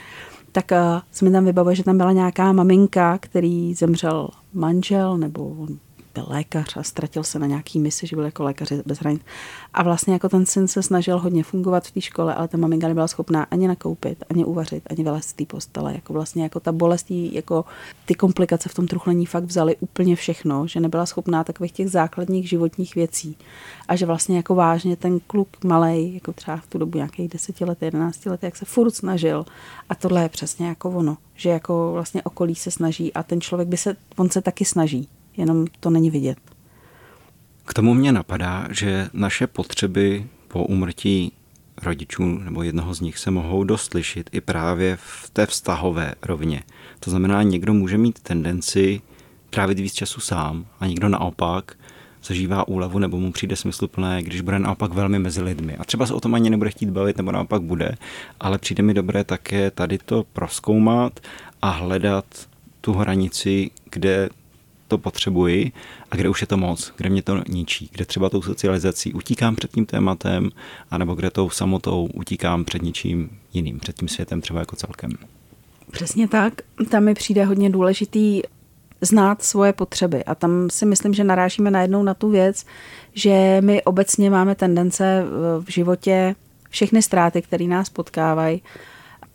tak 0.52 0.72
uh, 0.72 0.78
se 1.12 1.26
mi 1.26 1.32
tam 1.32 1.46
vybavuje, 1.46 1.76
že 1.76 1.84
tam 1.84 1.98
byla 1.98 2.12
nějaká 2.12 2.52
maminka, 2.52 3.18
který 3.18 3.74
zemřel 3.74 4.30
manžel, 4.54 5.18
nebo 5.18 5.68
byl 6.14 6.26
lékař 6.28 6.78
a 6.78 6.84
ztratil 6.84 7.24
se 7.24 7.40
na 7.40 7.48
nějaký 7.48 7.80
misi, 7.80 8.08
že 8.08 8.16
byl 8.16 8.26
jako 8.26 8.44
lékař 8.44 8.72
bez 8.86 9.00
hranic. 9.00 9.22
A 9.74 9.84
vlastně 9.84 10.14
jako 10.14 10.30
ten 10.30 10.46
syn 10.46 10.68
se 10.68 10.84
snažil 10.84 11.20
hodně 11.20 11.44
fungovat 11.44 11.88
v 11.88 11.92
té 11.92 12.02
škole, 12.02 12.36
ale 12.36 12.48
ta 12.48 12.58
maminka 12.58 12.88
nebyla 12.88 13.08
schopná 13.08 13.44
ani 13.44 13.68
nakoupit, 13.68 14.24
ani 14.30 14.46
uvařit, 14.46 14.84
ani 14.90 15.04
vylézt 15.04 15.30
z 15.30 15.34
té 15.34 15.46
postele. 15.46 15.94
Jako 15.94 16.14
vlastně 16.14 16.44
jako 16.44 16.60
ta 16.60 16.72
bolest, 16.72 17.12
jako 17.12 17.66
ty 18.06 18.16
komplikace 18.16 18.70
v 18.70 18.74
tom 18.74 18.88
truchlení 18.88 19.26
fakt 19.26 19.44
vzali 19.44 19.76
úplně 19.80 20.16
všechno, 20.16 20.68
že 20.68 20.80
nebyla 20.80 21.06
schopná 21.06 21.44
takových 21.44 21.72
těch 21.72 21.90
základních 21.90 22.50
životních 22.50 22.96
věcí. 22.96 23.38
A 23.88 23.96
že 23.96 24.06
vlastně 24.06 24.38
jako 24.38 24.56
vážně 24.56 24.96
ten 24.96 25.20
kluk 25.20 25.64
malý, 25.64 26.14
jako 26.14 26.34
třeba 26.34 26.58
v 26.58 26.68
tu 26.68 26.78
dobu 26.78 26.98
nějakých 26.98 27.30
deseti 27.30 27.66
let, 27.66 27.82
jedenácti 27.82 28.30
let, 28.30 28.44
jak 28.44 28.56
se 28.56 28.66
furt 28.66 28.92
snažil. 28.92 29.46
A 29.90 29.96
tohle 29.96 30.22
je 30.22 30.30
přesně 30.30 30.68
jako 30.68 30.90
ono, 30.90 31.18
že 31.36 31.50
jako 31.50 31.90
vlastně 31.94 32.24
okolí 32.24 32.56
se 32.56 32.72
snaží 32.72 33.14
a 33.14 33.24
ten 33.24 33.42
člověk 33.42 33.70
by 33.70 33.78
se, 33.78 33.96
on 34.18 34.30
se 34.30 34.42
taky 34.42 34.66
snaží 34.66 35.10
jenom 35.38 35.66
to 35.80 35.90
není 35.90 36.10
vidět. 36.10 36.38
K 37.66 37.74
tomu 37.74 37.94
mě 37.94 38.12
napadá, 38.12 38.68
že 38.72 39.10
naše 39.14 39.48
potřeby 39.48 40.26
po 40.48 40.64
umrtí 40.64 41.32
rodičů 41.84 42.24
nebo 42.24 42.64
jednoho 42.64 42.94
z 42.94 43.02
nich 43.02 43.18
se 43.18 43.32
mohou 43.32 43.64
dost 43.64 43.94
lišit 43.94 44.30
i 44.34 44.42
právě 44.42 44.98
v 45.02 45.30
té 45.30 45.46
vztahové 45.46 46.16
rovně. 46.22 46.64
To 47.00 47.10
znamená, 47.10 47.44
někdo 47.44 47.74
může 47.74 47.98
mít 47.98 48.20
tendenci 48.20 49.02
trávit 49.50 49.80
víc 49.80 49.94
času 49.94 50.22
sám 50.22 50.66
a 50.80 50.88
někdo 50.88 51.10
naopak 51.10 51.78
zažívá 52.24 52.68
úlevu 52.68 53.00
nebo 53.00 53.18
mu 53.20 53.32
přijde 53.32 53.56
smysluplné, 53.56 54.24
když 54.24 54.42
bude 54.42 54.60
naopak 54.60 54.94
velmi 54.94 55.20
mezi 55.20 55.42
lidmi. 55.42 55.78
A 55.78 55.84
třeba 55.84 56.06
se 56.06 56.14
o 56.14 56.20
tom 56.20 56.36
ani 56.36 56.50
nebude 56.50 56.70
chtít 56.70 56.90
bavit, 56.90 57.18
nebo 57.18 57.32
naopak 57.32 57.62
bude, 57.62 57.96
ale 58.40 58.58
přijde 58.58 58.84
mi 58.84 58.94
dobré 58.94 59.24
také 59.24 59.72
tady 59.72 59.98
to 59.98 60.24
proskoumat 60.34 61.20
a 61.62 61.70
hledat 61.70 62.26
tu 62.82 62.94
hranici, 62.94 63.72
kde 63.92 64.30
to 64.92 64.98
potřebuji 64.98 65.72
a 66.12 66.16
kde 66.16 66.30
už 66.30 66.42
je 66.42 66.48
to 66.48 66.58
moc, 66.58 66.94
kde 66.98 67.10
mě 67.10 67.22
to 67.22 67.44
ničí, 67.50 67.90
kde 67.92 68.06
třeba 68.06 68.30
tou 68.30 68.42
socializací 68.42 69.14
utíkám 69.14 69.56
před 69.56 69.72
tím 69.72 69.86
tématem, 69.86 70.50
anebo 70.92 71.16
kde 71.16 71.30
tou 71.32 71.50
samotou 71.50 72.10
utíkám 72.14 72.66
před 72.66 72.82
něčím 72.82 73.30
jiným, 73.54 73.80
před 73.80 73.96
tím 73.96 74.08
světem 74.08 74.42
třeba 74.42 74.60
jako 74.60 74.76
celkem. 74.76 75.12
Přesně 75.92 76.28
tak. 76.28 76.54
Tam 76.90 77.04
mi 77.04 77.14
přijde 77.14 77.46
hodně 77.46 77.70
důležitý 77.70 78.42
znát 79.02 79.44
svoje 79.44 79.74
potřeby. 79.74 80.24
A 80.24 80.36
tam 80.36 80.70
si 80.70 80.86
myslím, 80.86 81.14
že 81.14 81.24
narážíme 81.24 81.72
najednou 81.72 82.04
na 82.04 82.14
tu 82.14 82.30
věc, 82.30 82.66
že 83.14 83.58
my 83.62 83.84
obecně 83.84 84.30
máme 84.30 84.56
tendence 84.56 85.26
v 85.60 85.72
životě 85.72 86.36
všechny 86.70 87.02
ztráty, 87.02 87.42
které 87.42 87.66
nás 87.66 87.90
potkávají, 87.90 88.62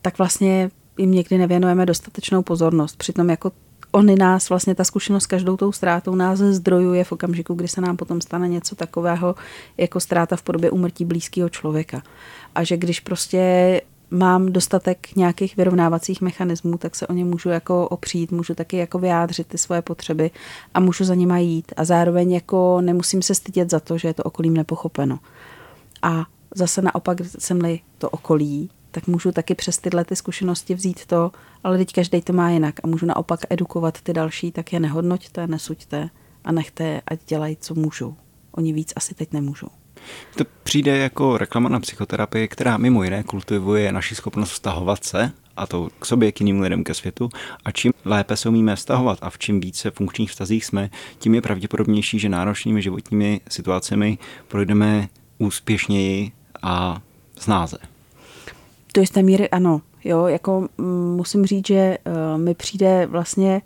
tak 0.03 0.19
vlastně 0.19 0.71
jim 0.99 1.11
někdy 1.11 1.39
nevěnujeme 1.39 1.87
dostatečnou 1.87 2.43
pozornost. 2.43 2.97
Přitom 2.97 3.31
jako 3.31 3.53
oni 3.93 4.17
nás, 4.17 4.49
vlastně 4.49 4.75
ta 4.75 4.85
zkušenost 4.85 5.23
s 5.23 5.27
každou 5.27 5.57
tou 5.57 5.73
ztrátou 5.73 6.15
nás 6.15 6.39
zdrojuje 6.39 7.05
v 7.05 7.13
okamžiku, 7.13 7.55
kdy 7.55 7.69
se 7.69 7.81
nám 7.81 7.97
potom 7.97 8.21
stane 8.21 8.49
něco 8.49 8.75
takového 8.75 9.35
jako 9.77 10.01
ztráta 10.01 10.37
v 10.37 10.43
podobě 10.43 10.71
umrtí 10.71 11.05
blízkého 11.05 11.49
člověka. 11.49 12.03
A 12.55 12.65
že 12.65 12.77
když 12.77 13.01
prostě 13.01 13.81
mám 14.11 14.53
dostatek 14.53 15.17
nějakých 15.17 15.57
vyrovnávacích 15.57 16.21
mechanismů, 16.21 16.79
tak 16.79 16.97
se 16.97 17.07
o 17.07 17.13
ně 17.13 17.25
můžu 17.25 17.49
jako 17.49 17.89
opřít, 17.89 18.33
můžu 18.33 18.55
taky 18.55 18.77
jako 18.77 18.99
vyjádřit 18.99 19.47
ty 19.47 19.59
svoje 19.59 19.83
potřeby 19.83 20.31
a 20.75 20.81
můžu 20.81 21.05
za 21.05 21.15
nima 21.15 21.39
jít. 21.39 21.73
A 21.77 21.85
zároveň 21.85 22.33
jako 22.33 22.81
nemusím 22.81 23.23
se 23.23 23.35
stydět 23.35 23.71
za 23.71 23.81
to, 23.81 23.99
že 23.99 24.09
je 24.09 24.15
to 24.15 24.23
okolím 24.23 24.55
nepochopeno. 24.57 25.19
A 26.03 26.25
zase 26.55 26.83
naopak 26.83 27.19
jsem-li 27.39 27.81
to 27.99 28.11
okolí, 28.11 28.71
tak 28.97 29.07
můžu 29.07 29.33
taky 29.33 29.55
přes 29.55 29.79
tyhle 29.79 30.05
ty 30.05 30.17
zkušenosti 30.17 30.75
vzít 30.75 31.07
to, 31.07 31.33
ale 31.65 31.79
teď 31.79 31.93
každý 31.93 32.23
to 32.23 32.33
má 32.33 32.51
jinak 32.51 32.75
a 32.85 32.87
můžu 32.87 33.07
naopak 33.07 33.41
edukovat 33.51 34.01
ty 34.01 34.13
další, 34.13 34.53
tak 34.53 34.73
je 34.73 34.81
nehodnoťte, 34.81 35.47
nesuďte 35.47 36.11
a 36.45 36.53
nechte, 36.53 37.01
ať 37.07 37.21
dělají, 37.29 37.57
co 37.61 37.75
můžou. 37.75 38.17
Oni 38.53 38.73
víc 38.73 38.93
asi 38.97 39.15
teď 39.15 39.33
nemůžou. 39.33 39.69
To 40.37 40.45
přijde 40.63 40.99
jako 40.99 41.39
reklama 41.39 41.69
na 41.69 41.81
psychoterapii, 41.81 42.49
která 42.49 42.77
mimo 42.77 43.05
jiné 43.05 43.23
kultivuje 43.23 43.93
naši 43.93 44.15
schopnost 44.15 44.51
vztahovat 44.51 45.05
se, 45.05 45.33
a 45.57 45.67
to 45.67 45.89
k 45.99 46.07
sobě, 46.07 46.33
k 46.33 46.41
jiným 46.41 46.61
lidem, 46.61 46.85
ke 46.85 46.95
světu. 46.95 47.29
A 47.65 47.71
čím 47.71 47.93
lépe 48.05 48.37
se 48.37 48.49
umíme 48.49 48.77
vztahovat 48.77 49.19
a 49.23 49.31
v 49.31 49.39
čím 49.39 49.61
více 49.61 49.91
funkčních 49.91 50.31
vztazích 50.31 50.65
jsme, 50.65 50.91
tím 51.19 51.35
je 51.35 51.43
pravděpodobnější, 51.43 52.19
že 52.19 52.29
náročnými 52.29 52.83
životními 52.83 53.41
situacemi 53.49 54.19
projdeme 54.49 55.09
úspěšněji 55.39 56.33
a 56.63 57.03
snáze. 57.39 57.77
Do 58.97 59.01
jisté 59.01 59.23
míry 59.23 59.51
ano. 59.51 59.81
Jo, 60.05 60.27
jako 60.27 60.69
mm, 60.79 61.17
musím 61.17 61.47
říct, 61.47 61.67
že 61.67 61.99
uh, 62.07 62.41
mi 62.41 62.55
přijde 62.55 63.07
vlastně 63.07 63.63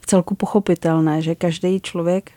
v 0.00 0.06
celku 0.06 0.34
pochopitelné, 0.34 1.22
že 1.22 1.34
každý 1.34 1.80
člověk 1.80 2.30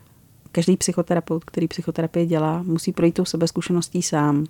každý 0.52 0.78
psychoterapeut, 0.78 1.46
který 1.46 1.68
psychoterapii 1.68 2.26
dělá, 2.26 2.64
musí 2.64 2.92
projít 2.92 3.16
tou 3.16 3.26
sebezkušeností 3.26 4.02
sám, 4.02 4.46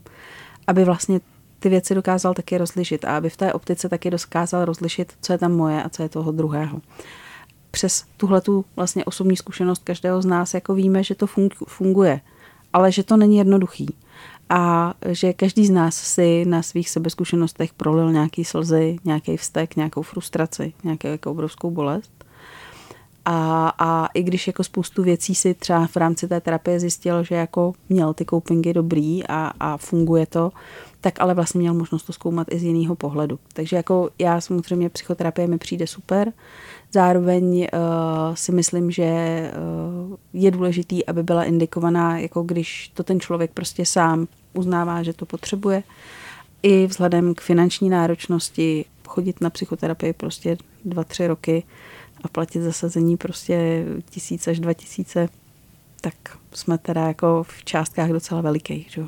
aby 0.68 0.84
vlastně 0.84 1.20
ty 1.60 1.70
věci 1.70 1.96
dokázal 1.96 2.34
taky 2.34 2.58
rozlišit 2.58 3.06
a 3.06 3.18
aby 3.18 3.30
v 3.30 3.38
té 3.38 3.54
optice 3.54 3.90
taky 3.90 4.10
dokázal 4.10 4.66
rozlišit, 4.66 5.14
co 5.22 5.34
je 5.34 5.38
tam 5.38 5.52
moje 5.52 5.84
a 5.84 5.90
co 5.90 6.04
je 6.04 6.10
toho 6.10 6.32
druhého. 6.32 6.82
Přes 7.72 8.06
tuhle 8.18 8.42
tu 8.42 8.66
vlastně 8.76 9.06
osobní 9.06 9.38
zkušenost 9.38 9.84
každého 9.84 10.22
z 10.22 10.26
nás 10.26 10.54
jako 10.54 10.74
víme, 10.74 11.04
že 11.04 11.16
to 11.16 11.28
funguje, 11.68 12.22
ale 12.74 12.92
že 12.92 13.04
to 13.04 13.18
není 13.18 13.38
jednoduchý 13.38 13.96
a 14.50 14.94
že 15.10 15.34
každý 15.34 15.66
z 15.66 15.70
nás 15.70 15.96
si 15.96 16.46
na 16.46 16.62
svých 16.62 16.90
sebezkušenostech 16.90 17.74
prolil 17.74 18.12
nějaký 18.12 18.46
slzy, 18.46 18.98
nějaký 19.06 19.38
vztek, 19.38 19.76
nějakou 19.76 20.02
frustraci, 20.02 20.74
nějakou 20.84 21.08
jako 21.08 21.32
obrovskou 21.32 21.72
bolest 21.72 22.12
a, 23.32 23.74
a 23.80 24.10
i 24.14 24.24
když 24.24 24.48
jako 24.48 24.64
spoustu 24.64 25.04
věcí 25.04 25.36
si 25.36 25.54
třeba 25.54 25.88
v 25.88 25.96
rámci 25.96 26.28
té 26.28 26.42
terapie 26.42 26.80
zjistil, 26.80 27.24
že 27.24 27.36
jako 27.36 27.74
měl 27.90 28.14
ty 28.14 28.26
copingy 28.26 28.74
dobrý 28.74 29.28
a, 29.28 29.52
a 29.60 29.78
funguje 29.78 30.26
to, 30.26 30.52
tak 31.02 31.22
ale 31.22 31.34
vlastně 31.34 31.60
měl 31.60 31.74
možnost 31.74 32.04
to 32.04 32.14
zkoumat 32.14 32.48
i 32.52 32.60
z 32.60 32.64
jiného 32.64 32.96
pohledu. 32.96 33.40
Takže 33.54 33.76
jako 33.76 34.10
já 34.20 34.42
samozřejmě 34.42 34.90
psychoterapie 34.90 35.48
mi 35.48 35.58
přijde 35.58 35.88
super. 35.88 36.34
Zároveň 36.92 37.60
uh, 37.60 37.68
si 38.36 38.52
myslím, 38.52 38.92
že 38.92 39.04
uh, 40.10 40.16
je 40.34 40.52
důležitý, 40.52 41.06
aby 41.06 41.24
byla 41.24 41.44
indikovaná, 41.44 42.20
jako 42.20 42.44
když 42.44 42.92
to 42.94 43.04
ten 43.04 43.20
člověk 43.20 43.52
prostě 43.52 43.86
sám 43.86 44.28
uznává, 44.54 45.04
že 45.04 45.14
to 45.14 45.26
potřebuje. 45.26 45.84
I 46.64 46.88
vzhledem 46.88 47.36
k 47.36 47.42
finanční 47.42 47.90
náročnosti 47.90 48.86
chodit 49.08 49.42
na 49.42 49.50
psychoterapii 49.50 50.14
prostě 50.14 50.58
dva, 50.86 51.04
tři 51.04 51.28
roky 51.28 51.64
a 52.24 52.28
platit 52.28 52.62
zasazení 52.62 53.18
prostě 53.18 53.86
tisíc 54.10 54.48
až 54.48 54.60
dva 54.60 54.74
tisíce, 54.74 55.30
tak 56.02 56.14
jsme 56.54 56.78
teda 56.78 57.08
jako 57.08 57.44
v 57.44 57.64
částkách 57.64 58.10
docela 58.10 58.42
velikých, 58.42 58.90
že? 58.90 59.04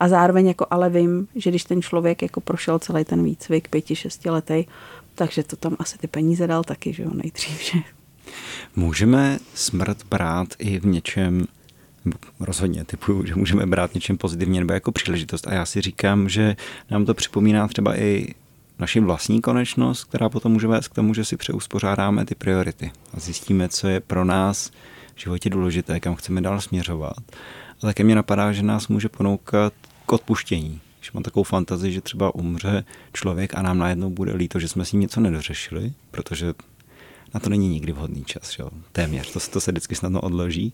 A 0.00 0.08
zároveň 0.08 0.46
jako 0.46 0.66
ale 0.70 0.90
vím, 0.90 1.28
že 1.34 1.50
když 1.50 1.64
ten 1.64 1.82
člověk 1.82 2.22
jako 2.22 2.40
prošel 2.40 2.78
celý 2.78 3.04
ten 3.04 3.24
výcvik 3.24 3.68
pěti, 3.68 3.96
šesti 3.96 4.30
letý, 4.30 4.64
takže 5.14 5.42
to 5.42 5.56
tam 5.56 5.76
asi 5.78 5.98
ty 5.98 6.06
peníze 6.06 6.46
dal 6.46 6.64
taky, 6.64 6.92
že 6.92 7.02
jo, 7.02 7.10
nejdřív, 7.14 7.62
že? 7.62 7.78
Můžeme 8.76 9.38
smrt 9.54 10.02
brát 10.10 10.48
i 10.58 10.78
v 10.78 10.86
něčem, 10.86 11.46
rozhodně 12.40 12.84
typuju, 12.84 13.26
že 13.26 13.34
můžeme 13.34 13.66
brát 13.66 13.94
něčem 13.94 14.16
pozitivně 14.16 14.60
nebo 14.60 14.72
jako 14.72 14.92
příležitost. 14.92 15.46
A 15.48 15.54
já 15.54 15.66
si 15.66 15.80
říkám, 15.80 16.28
že 16.28 16.56
nám 16.90 17.04
to 17.04 17.14
připomíná 17.14 17.68
třeba 17.68 17.98
i 17.98 18.34
naši 18.78 19.00
vlastní 19.00 19.40
konečnost, 19.40 20.04
která 20.04 20.28
potom 20.28 20.52
může 20.52 20.66
vést 20.66 20.88
k 20.88 20.94
tomu, 20.94 21.14
že 21.14 21.24
si 21.24 21.36
přeuspořádáme 21.36 22.24
ty 22.24 22.34
priority 22.34 22.90
a 23.14 23.20
zjistíme, 23.20 23.68
co 23.68 23.88
je 23.88 24.00
pro 24.00 24.24
nás 24.24 24.70
v 25.14 25.20
životě 25.20 25.50
důležité, 25.50 26.00
kam 26.00 26.14
chceme 26.14 26.40
dál 26.40 26.60
směřovat. 26.60 27.16
A 27.82 27.86
také 27.86 28.04
mě 28.04 28.14
napadá, 28.14 28.52
že 28.52 28.62
nás 28.62 28.88
může 28.88 29.08
ponoukat 29.08 29.72
k 30.06 30.12
odpuštění. 30.12 30.80
Když 30.98 31.12
mám 31.12 31.22
takovou 31.22 31.44
fantazii, 31.44 31.92
že 31.92 32.00
třeba 32.00 32.34
umře 32.34 32.84
člověk 33.12 33.54
a 33.54 33.62
nám 33.62 33.78
najednou 33.78 34.10
bude 34.10 34.32
líto, 34.32 34.58
že 34.60 34.68
jsme 34.68 34.84
s 34.84 34.92
ním 34.92 35.00
něco 35.00 35.20
nedořešili, 35.20 35.92
protože 36.10 36.54
na 37.34 37.40
to 37.40 37.50
není 37.50 37.68
nikdy 37.68 37.92
vhodný 37.92 38.24
čas, 38.24 38.50
že 38.50 38.62
jo? 38.62 38.70
téměř, 38.92 39.32
to, 39.32 39.40
to 39.40 39.60
se 39.60 39.70
vždycky 39.70 39.94
snadno 39.94 40.20
odloží. 40.20 40.72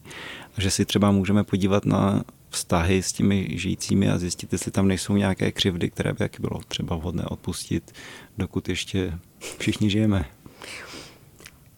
A 0.58 0.60
že 0.60 0.70
si 0.70 0.84
třeba 0.84 1.10
můžeme 1.10 1.44
podívat 1.44 1.86
na 1.86 2.22
vztahy 2.50 3.02
s 3.02 3.12
těmi 3.12 3.48
žijícími 3.50 4.10
a 4.10 4.18
zjistit, 4.18 4.52
jestli 4.52 4.70
tam 4.70 4.88
nejsou 4.88 5.16
nějaké 5.16 5.52
křivdy, 5.52 5.90
které 5.90 6.12
by 6.12 6.24
jak 6.24 6.40
bylo 6.40 6.60
třeba 6.68 6.96
vhodné 6.96 7.24
odpustit, 7.24 7.92
dokud 8.38 8.68
ještě 8.68 9.18
všichni 9.58 9.90
žijeme. 9.90 10.24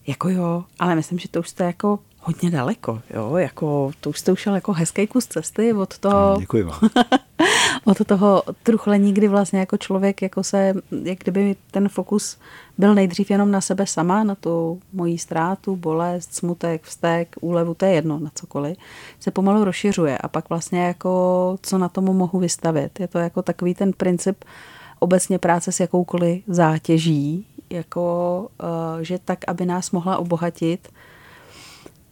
Jako 0.07 0.29
jo, 0.29 0.65
ale 0.79 0.95
myslím, 0.95 1.19
že 1.19 1.29
to 1.29 1.41
už 1.41 1.49
jste 1.49 1.65
jako 1.65 1.99
hodně 2.21 2.51
daleko, 2.51 3.03
jo, 3.15 3.37
jako 3.37 3.91
to 4.01 4.11
už 4.11 4.19
jste 4.19 4.33
ušel 4.33 4.55
jako 4.55 4.73
hezký 4.73 5.07
kus 5.07 5.27
cesty 5.27 5.73
od 5.73 5.99
toho... 5.99 6.37
Děkuji 6.41 6.63
vám. 6.63 6.81
od 7.89 8.07
toho 8.07 8.43
truchlení, 8.63 9.13
kdy 9.13 9.29
vlastně 9.29 9.59
jako 9.59 9.77
člověk 9.77 10.23
jako 10.23 10.43
se, 10.43 10.75
jak 11.03 11.19
kdyby 11.19 11.57
ten 11.71 11.89
fokus 11.89 12.39
byl 12.79 12.95
nejdřív 12.95 13.31
jenom 13.31 13.51
na 13.51 13.61
sebe 13.61 13.87
sama, 13.87 14.25
na 14.25 14.35
tu 14.35 14.81
moji 14.93 15.19
ztrátu, 15.19 15.77
bolest, 15.77 16.35
smutek, 16.35 16.83
vztek, 16.83 17.37
úlevu, 17.41 17.75
to 17.75 17.85
je 17.85 17.93
jedno, 17.93 18.19
na 18.19 18.31
cokoliv, 18.35 18.77
se 19.21 19.31
pomalu 19.31 19.65
rozšiřuje 19.65 20.19
a 20.19 20.29
pak 20.29 20.49
vlastně 20.49 20.85
jako 20.85 21.59
co 21.63 21.79
na 21.79 21.89
tomu 21.89 22.13
mohu 22.13 22.39
vystavit. 22.39 23.01
Je 23.01 23.09
to 23.09 23.19
jako 23.19 23.43
takový 23.43 23.75
ten 23.75 23.93
princip 23.93 24.45
obecně 24.99 25.39
práce 25.39 25.73
s 25.73 25.81
jakoukoliv 25.81 26.43
zátěží, 26.47 27.47
jako 27.71 28.49
eh, 28.63 29.05
že 29.05 29.19
tak, 29.25 29.39
aby 29.47 29.67
nás 29.67 29.91
mohla 29.91 30.17
obohatit, 30.17 30.89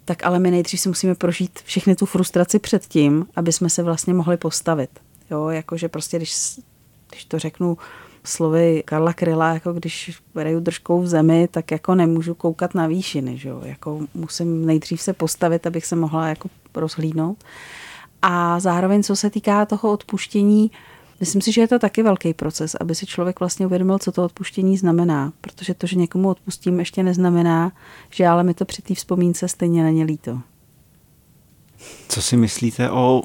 tak 0.05 0.27
ale 0.27 0.39
my 0.39 0.51
nejdřív 0.51 0.81
si 0.81 0.89
musíme 0.89 1.15
prožít 1.15 1.61
všechny 1.65 1.97
tu 1.97 2.07
frustraci 2.07 2.59
předtím, 2.59 3.27
aby 3.37 3.53
jsme 3.53 3.71
se 3.71 3.83
vlastně 3.83 4.15
mohli 4.15 4.37
postavit. 4.37 5.06
Jo, 5.31 5.49
jakože 5.49 5.89
prostě, 5.89 6.17
když, 6.17 6.37
když 7.11 7.25
to 7.25 7.39
řeknu 7.39 7.79
slovy 8.25 8.83
Karla 8.87 9.13
Kryla, 9.13 9.55
jako 9.55 9.73
když 9.73 10.23
reju 10.35 10.61
držkou 10.61 11.03
v 11.03 11.09
zemi, 11.09 11.49
tak 11.51 11.71
jako 11.71 11.95
nemůžu 11.95 12.35
koukat 12.35 12.75
na 12.75 12.87
výšiny, 12.87 13.39
že 13.39 13.49
jo? 13.49 13.61
Jako 13.65 14.01
musím 14.15 14.67
nejdřív 14.67 15.03
se 15.03 15.13
postavit, 15.13 15.67
abych 15.67 15.87
se 15.87 15.97
mohla 15.97 16.29
jako 16.29 16.49
rozhlídnout. 16.75 17.45
A 18.23 18.61
zároveň, 18.61 19.03
co 19.03 19.17
se 19.17 19.31
týká 19.31 19.67
toho 19.67 19.93
odpuštění, 19.93 20.71
Myslím 21.21 21.43
si, 21.43 21.53
že 21.53 21.61
je 21.61 21.69
to 21.69 21.79
taky 21.79 22.03
velký 22.03 22.35
proces, 22.35 22.77
aby 22.81 22.95
si 22.95 23.07
člověk 23.07 23.41
vlastně 23.41 23.67
uvědomil, 23.67 23.99
co 23.99 24.13
to 24.13 24.25
odpuštění 24.25 24.77
znamená. 24.77 25.33
Protože 25.41 25.75
to, 25.75 25.87
že 25.87 25.97
někomu 25.97 26.29
odpustím, 26.29 26.79
ještě 26.79 27.03
neznamená, 27.03 27.73
že 28.11 28.27
ale 28.27 28.43
mi 28.43 28.55
to 28.55 28.65
při 28.65 28.83
té 28.83 28.95
vzpomínce 28.95 29.49
stejně 29.49 29.83
není 29.83 30.05
líto. 30.05 30.41
Co 32.09 32.23
si 32.23 32.37
myslíte 32.37 32.91
o 32.91 33.23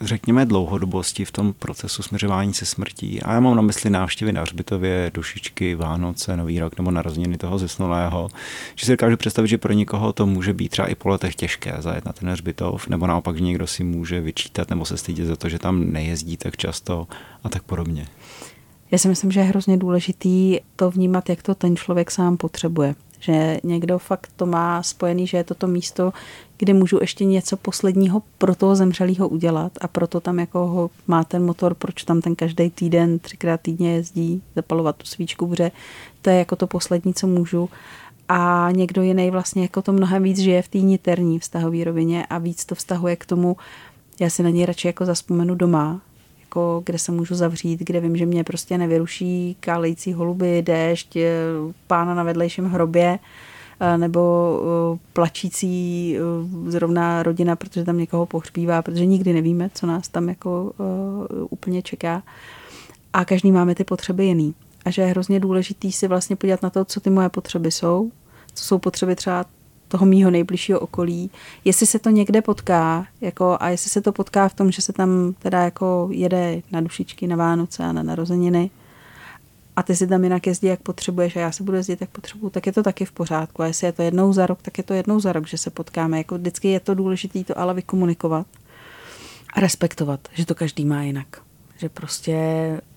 řekněme, 0.00 0.46
dlouhodobosti 0.46 1.24
v 1.24 1.30
tom 1.30 1.52
procesu 1.52 2.02
směřování 2.02 2.54
se 2.54 2.66
smrtí. 2.66 3.22
A 3.22 3.32
já 3.32 3.40
mám 3.40 3.56
na 3.56 3.62
mysli 3.62 3.90
návštěvy 3.90 4.32
na 4.32 4.42
hřbitově, 4.42 5.10
dušičky, 5.14 5.74
Vánoce, 5.74 6.36
Nový 6.36 6.60
rok 6.60 6.78
nebo 6.78 6.90
narozeniny 6.90 7.38
toho 7.38 7.58
zesnulého. 7.58 8.28
Že 8.74 8.86
si 8.86 8.92
dokážu 8.92 9.16
představit, 9.16 9.48
že 9.48 9.58
pro 9.58 9.72
někoho 9.72 10.12
to 10.12 10.26
může 10.26 10.52
být 10.52 10.68
třeba 10.68 10.88
i 10.88 10.94
po 10.94 11.08
letech 11.08 11.34
těžké 11.34 11.76
zajet 11.78 12.04
na 12.04 12.12
ten 12.12 12.28
hřbitov, 12.28 12.88
nebo 12.88 13.06
naopak, 13.06 13.36
že 13.36 13.44
někdo 13.44 13.66
si 13.66 13.84
může 13.84 14.20
vyčítat 14.20 14.70
nebo 14.70 14.84
se 14.84 14.96
stydět 14.96 15.26
za 15.26 15.36
to, 15.36 15.48
že 15.48 15.58
tam 15.58 15.92
nejezdí 15.92 16.36
tak 16.36 16.56
často 16.56 17.06
a 17.44 17.48
tak 17.48 17.62
podobně. 17.62 18.06
Já 18.90 18.98
si 18.98 19.08
myslím, 19.08 19.32
že 19.32 19.40
je 19.40 19.46
hrozně 19.46 19.76
důležitý 19.76 20.58
to 20.76 20.90
vnímat, 20.90 21.28
jak 21.28 21.42
to 21.42 21.54
ten 21.54 21.76
člověk 21.76 22.10
sám 22.10 22.36
potřebuje. 22.36 22.94
Že 23.18 23.58
někdo 23.64 23.98
fakt 23.98 24.30
to 24.36 24.46
má 24.46 24.82
spojený, 24.82 25.26
že 25.26 25.36
je 25.36 25.44
to 25.44 25.54
to 25.54 25.66
místo, 25.66 26.12
kde 26.58 26.74
můžu 26.74 26.98
ještě 27.00 27.24
něco 27.24 27.56
posledního 27.56 28.22
pro 28.38 28.54
toho 28.54 28.76
zemřelého 28.76 29.28
udělat 29.28 29.72
a 29.80 29.88
proto 29.88 30.20
tam 30.20 30.38
jako 30.38 30.66
ho 30.66 30.90
má 31.06 31.24
ten 31.24 31.44
motor, 31.44 31.74
proč 31.74 32.04
tam 32.04 32.20
ten 32.20 32.34
každý 32.34 32.70
týden, 32.70 33.18
třikrát 33.18 33.60
týdně 33.60 33.94
jezdí 33.94 34.42
zapalovat 34.56 34.96
tu 34.96 35.06
svíčku, 35.06 35.46
protože 35.46 35.70
to 36.22 36.30
je 36.30 36.36
jako 36.38 36.56
to 36.56 36.66
poslední, 36.66 37.14
co 37.14 37.26
můžu. 37.26 37.68
a 38.28 38.68
někdo 38.72 39.02
jiný 39.02 39.30
vlastně 39.30 39.62
jako 39.62 39.82
to 39.82 39.92
mnohem 39.92 40.22
víc 40.22 40.38
žije 40.38 40.62
v 40.62 40.68
té 40.68 40.78
niterní 40.78 41.38
vztahové 41.38 41.84
rovině 41.84 42.26
a 42.26 42.38
víc 42.38 42.64
to 42.64 42.74
vztahuje 42.74 43.16
k 43.16 43.26
tomu, 43.26 43.56
já 44.20 44.30
si 44.30 44.42
na 44.42 44.50
něj 44.50 44.66
radši 44.66 44.86
jako 44.86 45.04
zaspomenu 45.04 45.54
doma, 45.54 46.00
jako 46.40 46.82
kde 46.86 46.98
se 46.98 47.12
můžu 47.12 47.34
zavřít, 47.34 47.80
kde 47.80 48.00
vím, 48.00 48.16
že 48.16 48.26
mě 48.26 48.44
prostě 48.44 48.78
nevyruší 48.78 49.56
kálející 49.60 50.12
holuby, 50.12 50.62
déšť, 50.62 51.16
eh, 51.16 51.30
pána 51.86 52.14
na 52.14 52.22
vedlejším 52.22 52.64
hrobě, 52.64 53.18
nebo 53.96 54.60
plačící 55.12 56.16
zrovna 56.66 57.22
rodina, 57.22 57.56
protože 57.56 57.84
tam 57.84 57.98
někoho 57.98 58.26
pohřbívá, 58.26 58.82
protože 58.82 59.06
nikdy 59.06 59.32
nevíme, 59.32 59.70
co 59.74 59.86
nás 59.86 60.08
tam 60.08 60.28
jako 60.28 60.72
úplně 61.50 61.82
čeká. 61.82 62.22
A 63.12 63.24
každý 63.24 63.52
máme 63.52 63.74
ty 63.74 63.84
potřeby 63.84 64.24
jiný. 64.24 64.54
A 64.84 64.90
že 64.90 65.02
je 65.02 65.08
hrozně 65.08 65.40
důležitý 65.40 65.92
si 65.92 66.08
vlastně 66.08 66.36
podívat 66.36 66.62
na 66.62 66.70
to, 66.70 66.84
co 66.84 67.00
ty 67.00 67.10
moje 67.10 67.28
potřeby 67.28 67.70
jsou, 67.70 68.10
co 68.54 68.64
jsou 68.64 68.78
potřeby 68.78 69.16
třeba 69.16 69.44
toho 69.88 70.06
mýho 70.06 70.30
nejbližšího 70.30 70.80
okolí, 70.80 71.30
jestli 71.64 71.86
se 71.86 71.98
to 71.98 72.10
někde 72.10 72.42
potká, 72.42 73.06
jako, 73.20 73.56
a 73.60 73.68
jestli 73.68 73.90
se 73.90 74.00
to 74.00 74.12
potká 74.12 74.48
v 74.48 74.54
tom, 74.54 74.70
že 74.70 74.82
se 74.82 74.92
tam 74.92 75.34
teda 75.38 75.62
jako 75.62 76.08
jede 76.10 76.62
na 76.72 76.80
dušičky 76.80 77.26
na 77.26 77.36
Vánoce 77.36 77.84
a 77.84 77.92
na 77.92 78.02
narozeniny 78.02 78.70
a 79.76 79.82
ty 79.82 79.96
si 79.96 80.06
tam 80.06 80.24
jinak 80.24 80.46
jezdí, 80.46 80.66
jak 80.66 80.80
potřebuješ 80.80 81.36
a 81.36 81.40
já 81.40 81.52
se 81.52 81.62
budu 81.62 81.76
jezdit, 81.76 82.00
jak 82.00 82.10
potřebuju, 82.10 82.50
tak 82.50 82.66
je 82.66 82.72
to 82.72 82.82
taky 82.82 83.04
v 83.04 83.12
pořádku. 83.12 83.62
A 83.62 83.66
jestli 83.66 83.86
je 83.86 83.92
to 83.92 84.02
jednou 84.02 84.32
za 84.32 84.46
rok, 84.46 84.62
tak 84.62 84.78
je 84.78 84.84
to 84.84 84.94
jednou 84.94 85.20
za 85.20 85.32
rok, 85.32 85.46
že 85.46 85.58
se 85.58 85.70
potkáme. 85.70 86.18
Jako 86.18 86.38
vždycky 86.38 86.68
je 86.68 86.80
to 86.80 86.94
důležité 86.94 87.44
to 87.44 87.58
ale 87.58 87.74
vykomunikovat 87.74 88.46
a 89.52 89.60
respektovat, 89.60 90.28
že 90.32 90.46
to 90.46 90.54
každý 90.54 90.84
má 90.84 91.02
jinak. 91.02 91.26
Že 91.78 91.88
prostě 91.88 92.36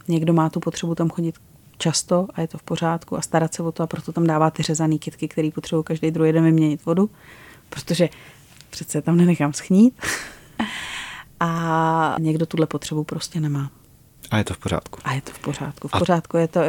někdo 0.08 0.34
má 0.34 0.50
tu 0.50 0.60
potřebu 0.60 0.96
tam 0.96 1.10
chodit 1.10 1.36
často 1.78 2.28
a 2.34 2.42
je 2.42 2.48
to 2.48 2.58
v 2.58 2.64
pořádku 2.64 3.18
a 3.18 3.22
starat 3.22 3.54
se 3.54 3.64
o 3.64 3.72
to 3.72 3.84
a 3.84 3.88
proto 3.88 4.12
tam 4.12 4.28
dává 4.28 4.52
ty 4.52 4.64
řezaný 4.64 5.00
kytky, 5.00 5.28
který 5.28 5.52
potřebují 5.52 5.84
každý 5.84 6.12
druhý 6.12 6.32
den 6.32 6.44
vyměnit 6.44 6.86
vodu, 6.86 7.10
protože 7.70 8.10
přece 8.70 9.02
tam 9.02 9.18
nenechám 9.18 9.54
schnít. 9.54 10.02
a 11.40 12.16
někdo 12.20 12.46
tuhle 12.46 12.68
potřebu 12.68 13.04
prostě 13.04 13.40
nemá. 13.40 13.72
A 14.32 14.38
je 14.38 14.44
to 14.44 14.54
v 14.54 14.58
pořádku. 14.58 15.00
A 15.04 15.14
je 15.14 15.22
to 15.22 15.32
v 15.32 15.40
pořádku. 15.40 15.88
V 15.88 15.92
pořádku 15.92 16.38
je 16.38 16.48
to 16.48 16.60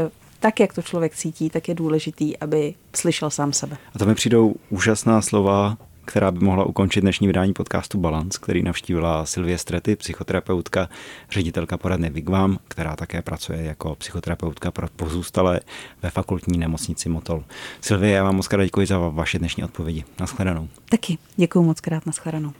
tak, 0.40 0.60
jak 0.60 0.74
to 0.74 0.82
člověk 0.82 1.16
cítí, 1.16 1.50
tak 1.50 1.68
je 1.68 1.74
důležitý, 1.74 2.38
aby 2.38 2.74
slyšel 2.94 3.30
sám 3.30 3.52
sebe. 3.52 3.76
A 3.94 3.98
to 3.98 4.06
mi 4.06 4.14
přijdou 4.14 4.54
úžasná 4.70 5.22
slova 5.22 5.76
která 6.10 6.30
by 6.30 6.44
mohla 6.44 6.64
ukončit 6.64 7.00
dnešní 7.00 7.26
vydání 7.26 7.52
podcastu 7.52 7.98
Balance, 7.98 8.38
který 8.42 8.62
navštívila 8.62 9.26
Silvie 9.26 9.58
Strety, 9.58 9.96
psychoterapeutka, 9.96 10.88
ředitelka 11.30 11.78
poradny 11.78 12.10
Vigvam, 12.10 12.58
která 12.68 12.96
také 12.96 13.22
pracuje 13.22 13.62
jako 13.62 13.94
psychoterapeutka 13.94 14.70
pro 14.70 14.88
pozůstalé 14.96 15.60
ve 16.02 16.10
fakultní 16.10 16.58
nemocnici 16.58 17.08
Motol. 17.08 17.44
Silvie, 17.80 18.12
já 18.12 18.24
vám 18.24 18.36
moc 18.36 18.48
krát 18.48 18.64
děkuji 18.64 18.86
za 18.86 18.98
vaše 18.98 19.38
dnešní 19.38 19.64
odpovědi. 19.64 20.04
Naschledanou. 20.20 20.68
Taky 20.88 21.18
děkuji 21.36 21.62
moc 21.62 21.80
krát, 21.80 22.06
naschledanou. 22.06 22.52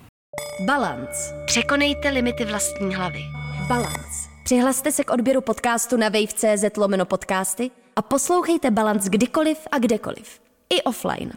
Balance. 0.67 1.45
Překonejte 1.47 2.09
limity 2.09 2.45
vlastní 2.45 2.95
hlavy. 2.95 3.21
Balance. 3.69 4.30
Přihlaste 4.45 4.93
se 4.93 5.05
k 5.05 5.11
odběru 5.11 5.41
podcastu 5.41 5.97
na 5.97 6.09
wave.cz 6.09 6.77
lomeno 6.77 7.05
podcasty 7.05 7.71
a 7.97 8.03
poslouchejte 8.03 8.71
Balance 8.71 9.11
kdykoliv 9.11 9.59
a 9.73 9.79
kdekoliv. 9.79 10.41
I 10.71 10.83
offline. 10.83 11.33